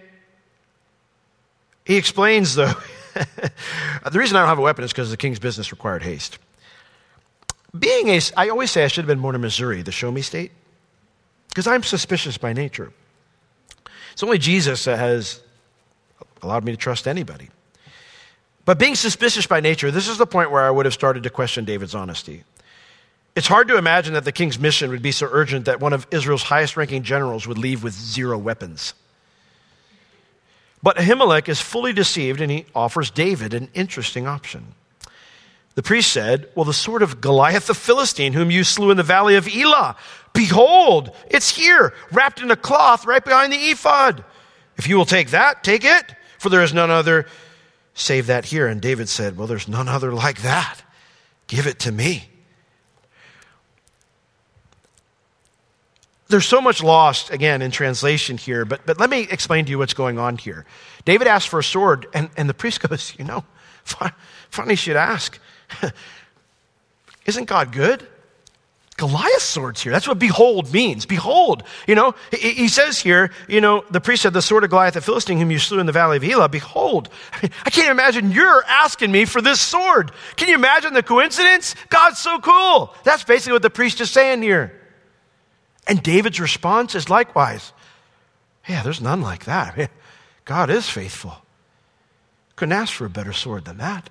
[1.84, 2.72] he explains, though,
[3.14, 6.38] the reason I don't have a weapon is because the king's business required haste.
[7.76, 10.20] Being a, I always say I should have been born in Missouri, the show me
[10.20, 10.53] state,
[11.49, 12.93] because I'm suspicious by nature.
[14.12, 15.40] It's only Jesus that has
[16.43, 17.49] allowed me to trust anybody.
[18.64, 21.30] But being suspicious by nature, this is the point where I would have started to
[21.30, 22.45] question David's honesty.
[23.34, 26.07] It's hard to imagine that the king's mission would be so urgent that one of
[26.11, 28.95] Israel's highest ranking generals would leave with zero weapons.
[30.82, 34.74] But Ahimelech is fully deceived and he offers David an interesting option.
[35.74, 39.03] The priest said, Well, the sword of Goliath the Philistine, whom you slew in the
[39.03, 39.97] valley of Elah,
[40.34, 44.22] behold, it's here, wrapped in a cloth right behind the ephod.
[44.76, 47.26] If you will take that, take it for there is none other
[47.95, 48.66] save that here.
[48.66, 50.82] And David said, Well, there's none other like that.
[51.47, 52.24] Give it to me.
[56.26, 59.78] There's so much lost, again, in translation here, but, but let me explain to you
[59.78, 60.66] what's going on here.
[61.05, 63.45] David asked for a sword, and, and the priest goes, You know,
[64.51, 65.38] funny you should ask.
[67.24, 68.05] Isn't God good?
[68.97, 69.90] Goliath's sword's here.
[69.90, 71.07] That's what behold means.
[71.07, 71.62] Behold.
[71.86, 74.95] You know, he, he, says here, you know, the priest said, the sword of Goliath
[74.95, 76.49] the Philistine whom you slew in the valley of Elah.
[76.49, 77.09] Behold.
[77.32, 80.12] I, mean, I can't imagine you're asking me for this sword.
[80.36, 81.74] Can you imagine the coincidence?
[81.88, 82.95] God's so cool.
[83.03, 84.78] That's basically what the priest is saying here.
[85.86, 87.72] And David's response is likewise,
[88.68, 89.90] yeah, there's none like that.
[90.45, 91.34] God is faithful.
[92.57, 94.11] Couldn't ask for a better sword than that.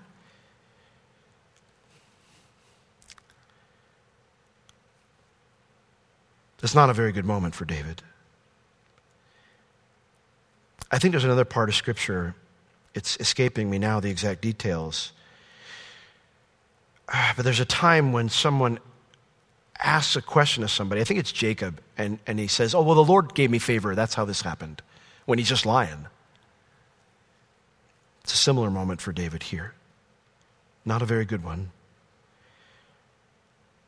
[6.64, 8.02] It's not a very good moment for David.
[10.92, 12.36] I think there's another part of Scripture.
[12.94, 15.14] It's escaping me now, the exact details.
[17.10, 18.80] Ah, but there's a time when someone
[19.80, 21.02] asks a question of somebody.
[21.02, 23.96] I think it's Jacob, and, and he says, Oh, well, the Lord gave me favor.
[23.96, 24.82] That's how this happened,
[25.26, 26.08] when he's just lying.
[28.24, 29.74] It's a similar moment for David here.
[30.86, 31.72] Not a very good one.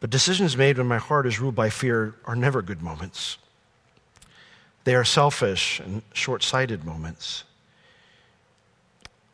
[0.03, 3.37] But decisions made when my heart is ruled by fear are never good moments.
[4.83, 7.45] They are selfish and short sighted moments.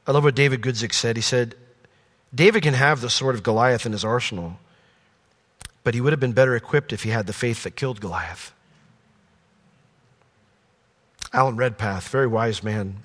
[0.06, 1.16] I love what David Guzik said.
[1.16, 1.56] He said,
[2.36, 4.60] David can have the sword of Goliath in his arsenal,
[5.84, 8.54] but he would have been better equipped if he had the faith that killed Goliath.
[11.34, 12.98] Alan Redpath, very wise man,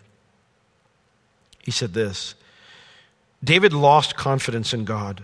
[1.62, 2.34] he said this
[3.42, 5.22] David lost confidence in God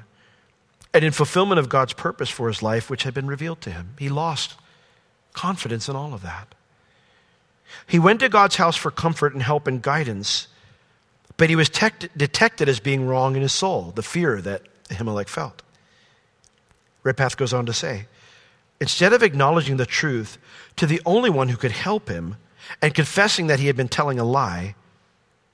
[0.93, 3.95] and in fulfillment of God's purpose for his life, which had been revealed to him.
[3.99, 4.57] He lost
[5.32, 6.55] confidence in all of that.
[7.86, 10.49] He went to God's house for comfort and help and guidance,
[11.36, 15.28] but he was tect- detected as being wrong in his soul, the fear that Ahimelech
[15.28, 15.62] felt.
[17.03, 18.07] Redpath goes on to say,
[18.80, 20.38] instead of acknowledging the truth
[20.76, 22.36] to the only one who could help him
[22.82, 24.74] and confessing that he had been telling a lie,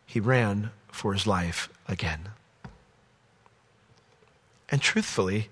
[0.06, 2.30] he ran for his life again.
[4.68, 5.48] And truthfully,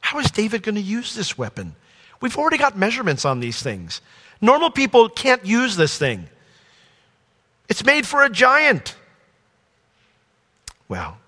[0.00, 1.74] how is David going to use this weapon?
[2.20, 4.00] We've already got measurements on these things.
[4.40, 6.28] Normal people can't use this thing.
[7.68, 8.94] It's made for a giant.
[10.88, 11.18] Well,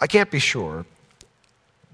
[0.00, 0.86] I can't be sure,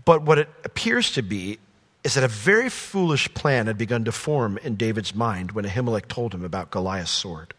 [0.04, 1.58] but what it appears to be
[2.04, 6.08] is that a very foolish plan had begun to form in David's mind when Ahimelech
[6.08, 7.52] told him about Goliath's sword.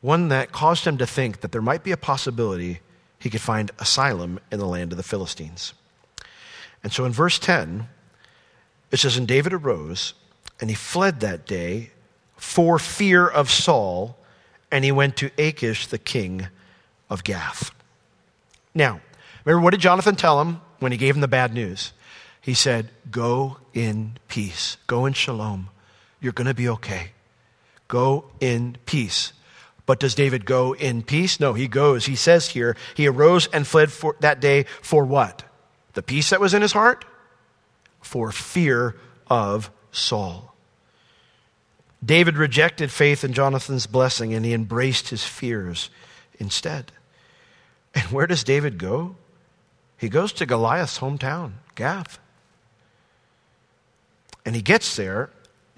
[0.00, 2.80] One that caused him to think that there might be a possibility
[3.18, 5.72] he could find asylum in the land of the Philistines.
[6.82, 7.88] And so in verse 10,
[8.90, 10.14] it says, And David arose,
[10.60, 11.90] and he fled that day
[12.36, 14.16] for fear of Saul,
[14.70, 16.48] and he went to Achish, the king
[17.08, 17.70] of Gath.
[18.74, 19.00] Now,
[19.44, 21.92] remember, what did Jonathan tell him when he gave him the bad news.
[22.40, 24.76] He said, Go in peace.
[24.86, 25.68] Go in shalom.
[26.20, 27.10] You're going to be okay.
[27.88, 29.32] Go in peace.
[29.86, 31.38] But does David go in peace?
[31.38, 32.06] No, he goes.
[32.06, 35.44] He says here, he arose and fled for that day for what?
[35.94, 37.04] The peace that was in his heart?
[38.00, 38.96] For fear
[39.28, 40.54] of Saul.
[42.04, 45.88] David rejected faith in Jonathan's blessing and he embraced his fears
[46.38, 46.92] instead.
[47.94, 49.16] And where does David go?
[49.96, 52.18] He goes to Goliath's hometown, Gath.
[54.44, 55.30] And he gets there.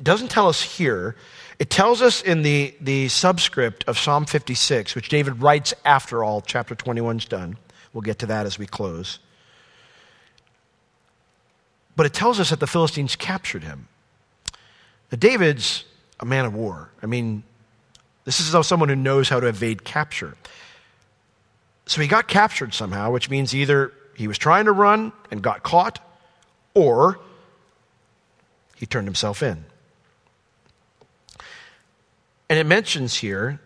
[0.03, 1.17] Doesn't tell us here.
[1.59, 6.41] It tells us in the, the subscript of Psalm 56, which David writes after all
[6.41, 7.57] chapter 21 is done.
[7.93, 9.19] We'll get to that as we close.
[11.97, 13.89] But it tells us that the Philistines captured him.
[15.11, 15.85] Now, David's
[16.21, 16.91] a man of war.
[17.03, 17.43] I mean,
[18.25, 20.37] this is someone who knows how to evade capture.
[21.87, 25.63] So he got captured somehow, which means either he was trying to run and got
[25.63, 25.99] caught,
[26.75, 27.19] or
[28.77, 29.65] he turned himself in.
[32.49, 33.61] And it mentions here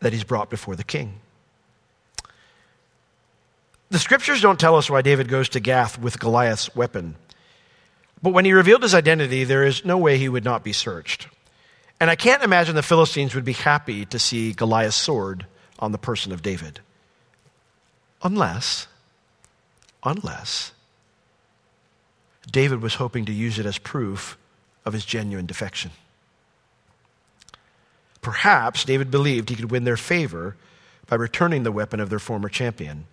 [0.00, 1.20] that he's brought before the king.
[3.90, 7.16] The scriptures don't tell us why David goes to Gath with Goliath's weapon.
[8.22, 11.28] But when he revealed his identity, there is no way he would not be searched.
[12.00, 15.46] And I can't imagine the Philistines would be happy to see Goliath's sword
[15.78, 16.80] on the person of David.
[18.22, 18.88] Unless,
[20.02, 20.72] unless
[22.50, 24.36] David was hoping to use it as proof
[24.84, 25.90] of his genuine defection.
[28.24, 30.56] Perhaps David believed he could win their favor
[31.06, 33.06] by returning the weapon of their former champion.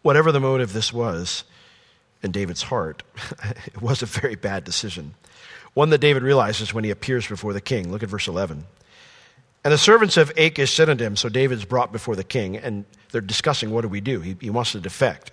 [0.00, 1.44] Whatever the motive this was
[2.22, 3.02] in David's heart,
[3.66, 5.14] it was a very bad decision.
[5.74, 7.92] One that David realizes when he appears before the king.
[7.92, 8.64] Look at verse 11.
[9.62, 12.86] And the servants of Achish said unto him, So David's brought before the king, and
[13.10, 14.20] they're discussing what do we do?
[14.20, 15.32] He, he wants to defect.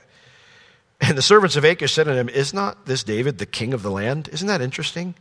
[1.00, 3.84] And the servants of Achish said unto him, Is not this David the king of
[3.84, 4.28] the land?
[4.34, 5.16] Isn't that interesting?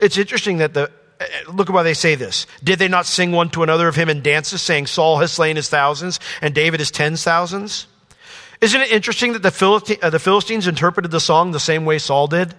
[0.00, 0.90] It's interesting that the,
[1.20, 2.46] uh, look at why they say this.
[2.64, 5.56] Did they not sing one to another of him in dances, saying, Saul has slain
[5.56, 7.86] his thousands, and David his tens thousands?
[8.60, 11.98] Isn't it interesting that the, Philistine, uh, the Philistines interpreted the song the same way
[11.98, 12.54] Saul did?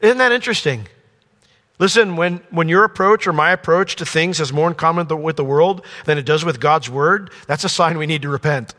[0.00, 0.86] Isn't that interesting?
[1.78, 5.36] Listen, when, when your approach or my approach to things has more in common with
[5.36, 8.74] the world than it does with God's word, that's a sign we need to repent.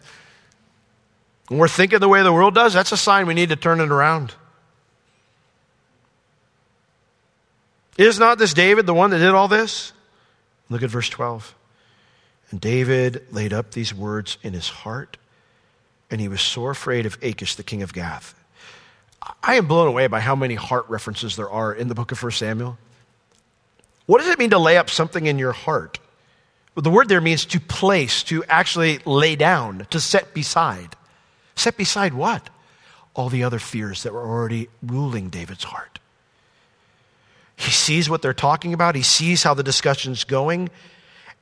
[1.48, 3.82] When we're thinking the way the world does, that's a sign we need to turn
[3.82, 4.34] it around.
[7.98, 9.94] Is not this David the one that did all this?
[10.70, 11.56] Look at verse 12.
[12.52, 15.18] And David laid up these words in his heart,
[16.12, 18.36] and he was sore afraid of Achish, the king of Gath.
[19.42, 22.22] I am blown away by how many heart references there are in the book of
[22.22, 22.78] 1 Samuel.
[24.06, 26.00] What does it mean to lay up something in your heart?
[26.76, 30.96] Well, the word there means to place, to actually lay down, to set beside.
[31.56, 32.50] Set beside what?
[33.14, 36.00] All the other fears that were already ruling David's heart.
[37.66, 40.70] He sees what they're talking about, he sees how the discussion's going,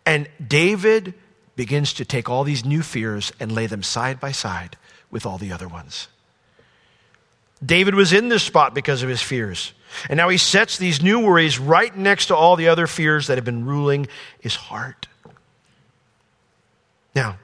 [0.05, 1.13] and David
[1.55, 4.77] begins to take all these new fears and lay them side by side
[5.11, 6.07] with all the other ones.
[7.63, 9.73] David was in this spot because of his fears.
[10.09, 13.37] And now he sets these new worries right next to all the other fears that
[13.37, 14.07] have been ruling
[14.39, 15.07] his heart.
[17.15, 17.37] Now,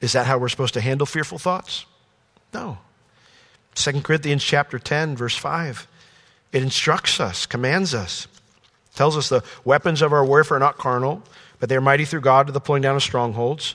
[0.00, 1.86] is that how we're supposed to handle fearful thoughts?
[2.52, 2.78] No.
[3.76, 5.86] 2 Corinthians chapter 10 verse 5.
[6.54, 8.28] It instructs us, commands us.
[8.94, 11.20] Tells us the weapons of our warfare are not carnal,
[11.58, 13.74] but they are mighty through God to the pulling down of strongholds.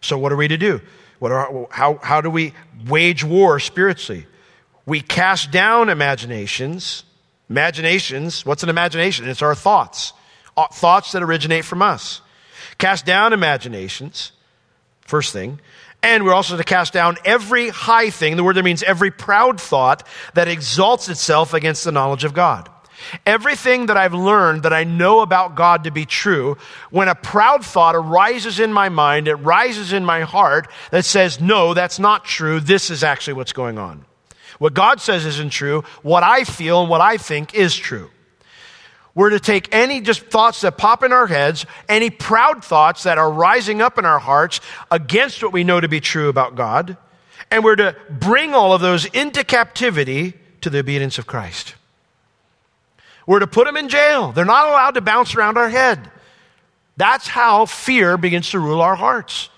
[0.00, 0.80] So what are we to do?
[1.20, 2.54] What are, how, how do we
[2.88, 4.26] wage war spiritually?
[4.84, 7.04] We cast down imaginations.
[7.48, 9.28] Imaginations, what's an imagination?
[9.28, 10.12] It's our thoughts.
[10.56, 12.20] Uh, thoughts that originate from us.
[12.78, 14.32] Cast down imaginations,
[15.02, 15.60] first thing.
[16.02, 19.60] And we're also to cast down every high thing, the word there means every proud
[19.60, 22.68] thought that exalts itself against the knowledge of God.
[23.26, 26.56] Everything that I've learned that I know about God to be true,
[26.90, 31.40] when a proud thought arises in my mind, it rises in my heart that says,
[31.40, 32.60] no, that's not true.
[32.60, 34.04] This is actually what's going on.
[34.58, 35.84] What God says isn't true.
[36.02, 38.10] What I feel and what I think is true.
[39.18, 43.18] We're to take any just thoughts that pop in our heads, any proud thoughts that
[43.18, 44.60] are rising up in our hearts
[44.92, 46.96] against what we know to be true about God,
[47.50, 51.74] and we're to bring all of those into captivity to the obedience of Christ.
[53.26, 54.30] We're to put them in jail.
[54.30, 56.12] They're not allowed to bounce around our head.
[56.96, 59.48] That's how fear begins to rule our hearts.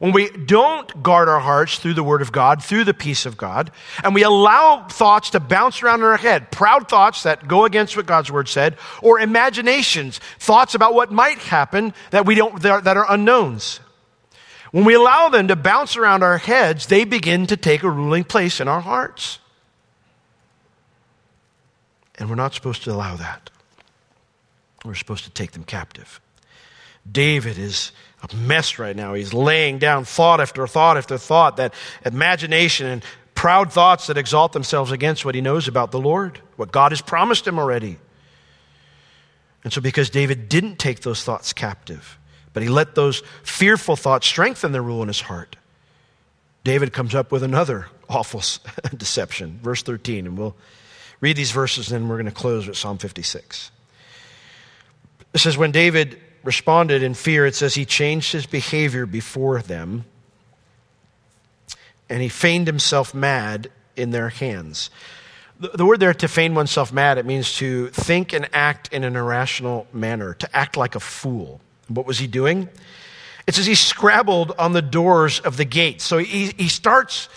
[0.00, 3.36] When we don't guard our hearts through the Word of God, through the peace of
[3.36, 3.70] God,
[4.02, 7.98] and we allow thoughts to bounce around in our head, proud thoughts that go against
[7.98, 12.72] what God's Word said, or imaginations, thoughts about what might happen that, we don't, that
[12.72, 13.80] are, that are unknowns.
[14.70, 18.24] When we allow them to bounce around our heads, they begin to take a ruling
[18.24, 19.38] place in our hearts.
[22.18, 23.50] And we're not supposed to allow that.
[24.82, 26.22] We're supposed to take them captive.
[27.10, 27.92] David is
[28.22, 29.14] a mess right now.
[29.14, 31.74] He's laying down thought after thought after thought, that
[32.04, 36.70] imagination and proud thoughts that exalt themselves against what he knows about the Lord, what
[36.70, 37.98] God has promised him already.
[39.64, 42.18] And so, because David didn't take those thoughts captive,
[42.52, 45.56] but he let those fearful thoughts strengthen their rule in his heart,
[46.64, 48.42] David comes up with another awful
[48.96, 49.58] deception.
[49.62, 50.56] Verse 13, and we'll
[51.20, 53.70] read these verses and then we're going to close with Psalm 56.
[55.32, 60.04] It says, When David responded in fear, it says he changed his behavior before them
[62.08, 64.90] and he feigned himself mad in their hands.
[65.60, 69.04] The, the, word there, to feign oneself mad, it means to think and act in
[69.04, 71.60] an irrational manner, to act like a fool.
[71.88, 72.68] What was he doing?
[73.46, 76.00] It says he scrabbled on the doors of the gate.
[76.00, 77.28] So he, he starts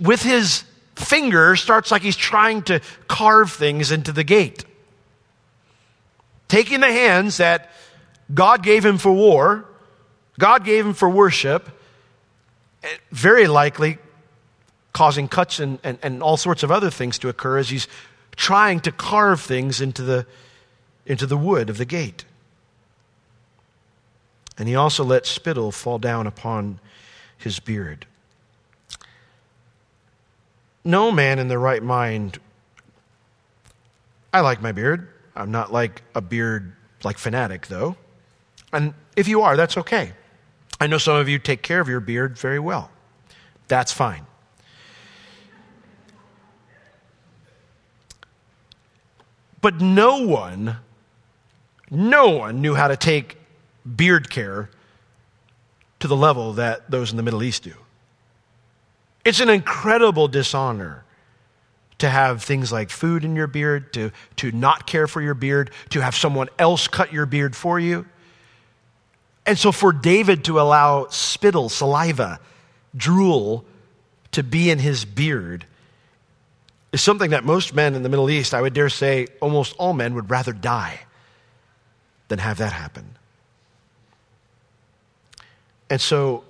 [0.00, 0.64] with his
[0.94, 4.64] finger, starts like he's trying to carve things into the gate
[6.54, 7.68] taking the hands that
[8.32, 9.64] God gave him for war,
[10.38, 11.68] God gave him for worship,
[12.84, 13.98] eh, very likely
[14.92, 17.88] causing cuts and, and, and all sorts of other things to occur as he's
[18.36, 20.26] trying to carve things into the,
[21.04, 22.24] into the wood of the gate.
[24.56, 26.78] And he also let spittle fall down upon
[27.36, 28.06] his beard.
[30.84, 32.38] No man in their right mind,
[34.32, 35.08] I like my beard.
[35.36, 37.96] I'm not like a beard like fanatic, though.
[38.72, 40.12] And if you are, that's okay.
[40.80, 42.90] I know some of you take care of your beard very well.
[43.68, 44.26] That's fine.
[49.60, 50.76] But no one,
[51.90, 53.38] no one knew how to take
[53.96, 54.68] beard care
[56.00, 57.72] to the level that those in the Middle East do.
[59.24, 61.04] It's an incredible dishonor
[62.04, 65.70] to have things like food in your beard, to, to not care for your beard,
[65.88, 68.04] to have someone else cut your beard for you.
[69.46, 72.40] And so for David to allow spittle, saliva,
[72.94, 73.64] drool
[74.32, 75.64] to be in his beard
[76.92, 79.94] is something that most men in the Middle East, I would dare say almost all
[79.94, 81.00] men, would rather die
[82.28, 83.16] than have that happen.
[85.88, 86.44] And so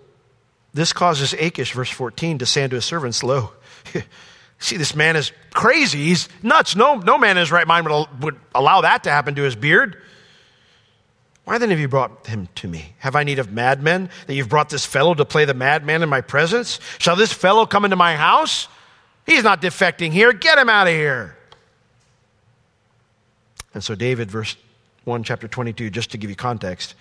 [0.72, 3.52] this causes Achish, verse 14, to say unto his servants, Lo,
[4.58, 6.04] see, this man is crazy.
[6.04, 6.76] He's nuts.
[6.76, 9.56] No, no man in his right mind would, would allow that to happen to his
[9.56, 10.00] beard.
[11.44, 12.94] Why then have you brought him to me?
[12.98, 16.08] Have I need of madmen that you've brought this fellow to play the madman in
[16.08, 16.80] my presence?
[16.98, 18.66] Shall this fellow come into my house?
[19.26, 20.32] He's not defecting here.
[20.32, 21.36] Get him out of here.
[23.74, 24.56] And so, David, verse
[25.04, 26.94] 1, chapter 22, just to give you context,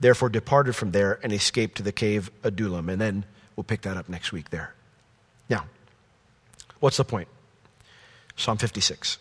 [0.00, 2.88] therefore departed from there and escaped to the cave Adullam.
[2.90, 3.24] And then
[3.56, 4.74] we'll pick that up next week there.
[6.80, 7.28] What's the point?
[8.36, 9.18] Psalm 56.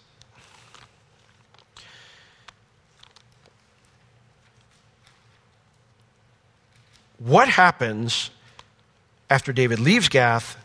[7.19, 8.29] What happens
[9.29, 10.55] after David leaves Gath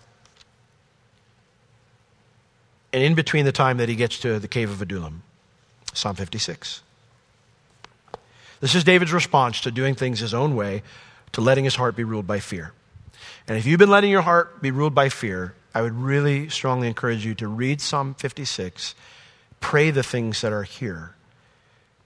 [2.93, 5.22] and in between the time that he gets to the cave of Adullam?
[5.95, 6.82] Psalm 56.
[8.61, 10.82] This is David's response to doing things his own way,
[11.32, 12.72] to letting his heart be ruled by fear.
[13.49, 16.88] And if you've been letting your heart be ruled by fear, I would really strongly
[16.88, 18.94] encourage you to read Psalm 56,
[19.60, 21.14] pray the things that are here,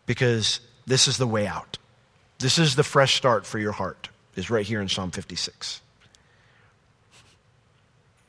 [0.07, 1.79] because this is the way out.
[2.39, 5.81] This is the fresh start for your heart, is right here in Psalm 56.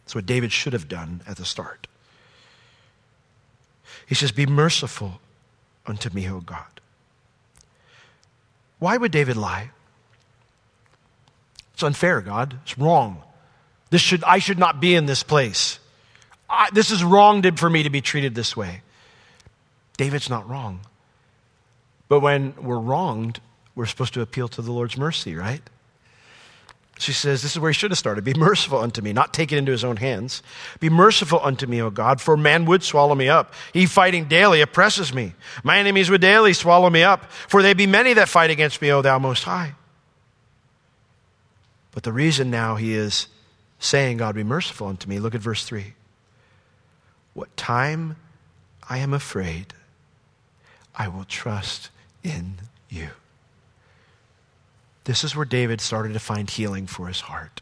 [0.04, 1.88] That's what David should have done at the start.
[4.06, 5.20] He says, Be merciful
[5.86, 6.82] unto me, O God.
[8.80, 9.72] Why would David lie?
[11.74, 12.60] It's unfair, God.
[12.64, 13.22] It's wrong.
[13.90, 15.80] This should, I should not be in this place.
[16.50, 18.82] I, this is wrong for me to be treated this way.
[19.98, 20.82] David's not wrong.
[22.08, 23.40] But when we're wronged,
[23.76, 25.62] we're supposed to appeal to the Lord's mercy, right?
[27.00, 28.24] She says, This is where he should have started.
[28.24, 30.42] Be merciful unto me, not take it into his own hands.
[30.80, 33.54] Be merciful unto me, O God, for man would swallow me up.
[33.74, 35.34] He fighting daily oppresses me.
[35.64, 38.92] My enemies would daily swallow me up, for they be many that fight against me,
[38.92, 39.76] O thou most high.
[41.92, 43.28] But the reason now he is
[43.80, 45.20] saying, God, be merciful unto me.
[45.20, 45.94] Look at verse 3.
[47.34, 48.16] What time
[48.90, 49.74] I am afraid,
[50.96, 51.90] I will trust
[52.24, 52.56] in
[52.90, 53.10] you.
[55.04, 57.62] This is where David started to find healing for his heart.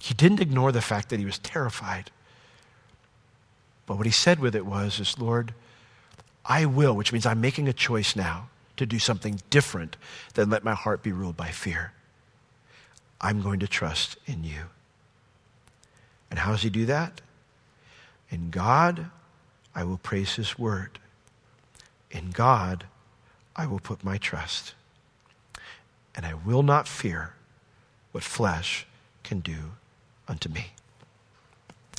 [0.00, 2.10] He didn't ignore the fact that he was terrified.
[3.86, 5.54] But what he said with it was, is, Lord,
[6.44, 9.96] I will, which means I'm making a choice now to do something different
[10.34, 11.92] than let my heart be ruled by fear.
[13.24, 14.60] I'm going to trust in you.
[16.30, 17.22] And how does he do that?
[18.28, 19.06] In God,
[19.74, 20.98] I will praise his word.
[22.10, 22.84] In God,
[23.56, 24.74] I will put my trust.
[26.14, 27.32] And I will not fear
[28.12, 28.86] what flesh
[29.22, 29.72] can do
[30.28, 30.66] unto me.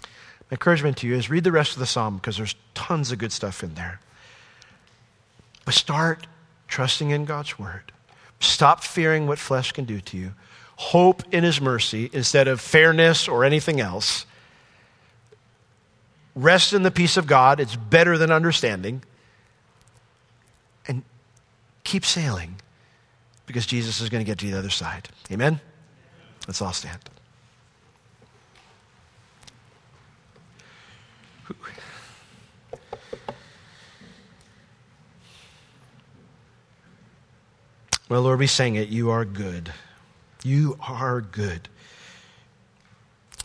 [0.03, 3.17] My encouragement to you is read the rest of the psalm because there's tons of
[3.17, 3.99] good stuff in there.
[5.65, 6.27] But start
[6.67, 7.91] trusting in God's word.
[8.39, 10.33] Stop fearing what flesh can do to you.
[10.77, 14.25] Hope in his mercy instead of fairness or anything else.
[16.35, 17.59] Rest in the peace of God.
[17.59, 19.01] It's better than understanding.
[20.87, 21.03] And
[21.83, 22.55] keep sailing
[23.45, 25.07] because Jesus is going to get to the other side.
[25.31, 25.61] Amen?
[26.47, 26.99] Let's all stand.
[38.07, 38.89] Well, Lord, we sang it.
[38.89, 39.73] You are good.
[40.45, 41.67] You are good.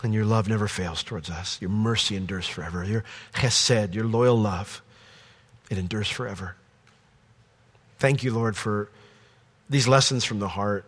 [0.03, 1.59] And your love never fails towards us.
[1.59, 2.83] Your mercy endures forever.
[2.83, 4.83] Your chesed, your loyal love,
[5.71, 6.55] it endures forever.
[7.97, 8.89] Thank you, Lord, for
[9.67, 10.85] these lessons from the heart.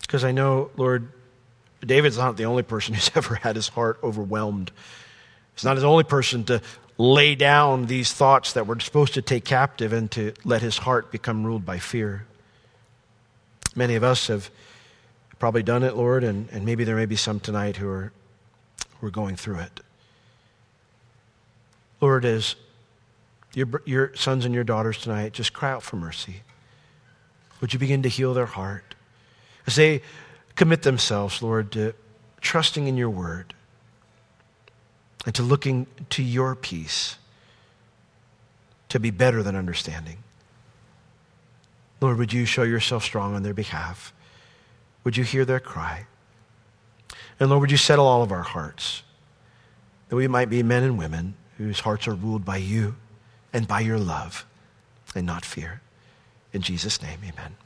[0.00, 1.12] Because I know, Lord,
[1.80, 4.72] David's not the only person who's ever had his heart overwhelmed.
[5.54, 6.60] He's not the only person to
[6.98, 11.12] lay down these thoughts that we're supposed to take captive and to let his heart
[11.12, 12.26] become ruled by fear.
[13.76, 14.50] Many of us have
[15.40, 18.12] probably done it, Lord, and, and maybe there may be some tonight who are,
[19.00, 19.80] who are going through it.
[22.00, 22.54] Lord, as
[23.54, 26.42] your, your sons and your daughters tonight just cry out for mercy,
[27.60, 28.94] would you begin to heal their heart?
[29.66, 30.02] As they
[30.56, 31.94] commit themselves, Lord, to
[32.40, 33.54] trusting in your word
[35.24, 37.16] and to looking to your peace
[38.90, 40.18] to be better than understanding.
[42.00, 44.12] Lord, would you show yourself strong on their behalf?
[45.04, 46.06] Would you hear their cry?
[47.38, 49.02] And Lord, would you settle all of our hearts
[50.08, 52.96] that we might be men and women whose hearts are ruled by you
[53.52, 54.44] and by your love
[55.14, 55.80] and not fear.
[56.52, 57.56] In Jesus' name, amen.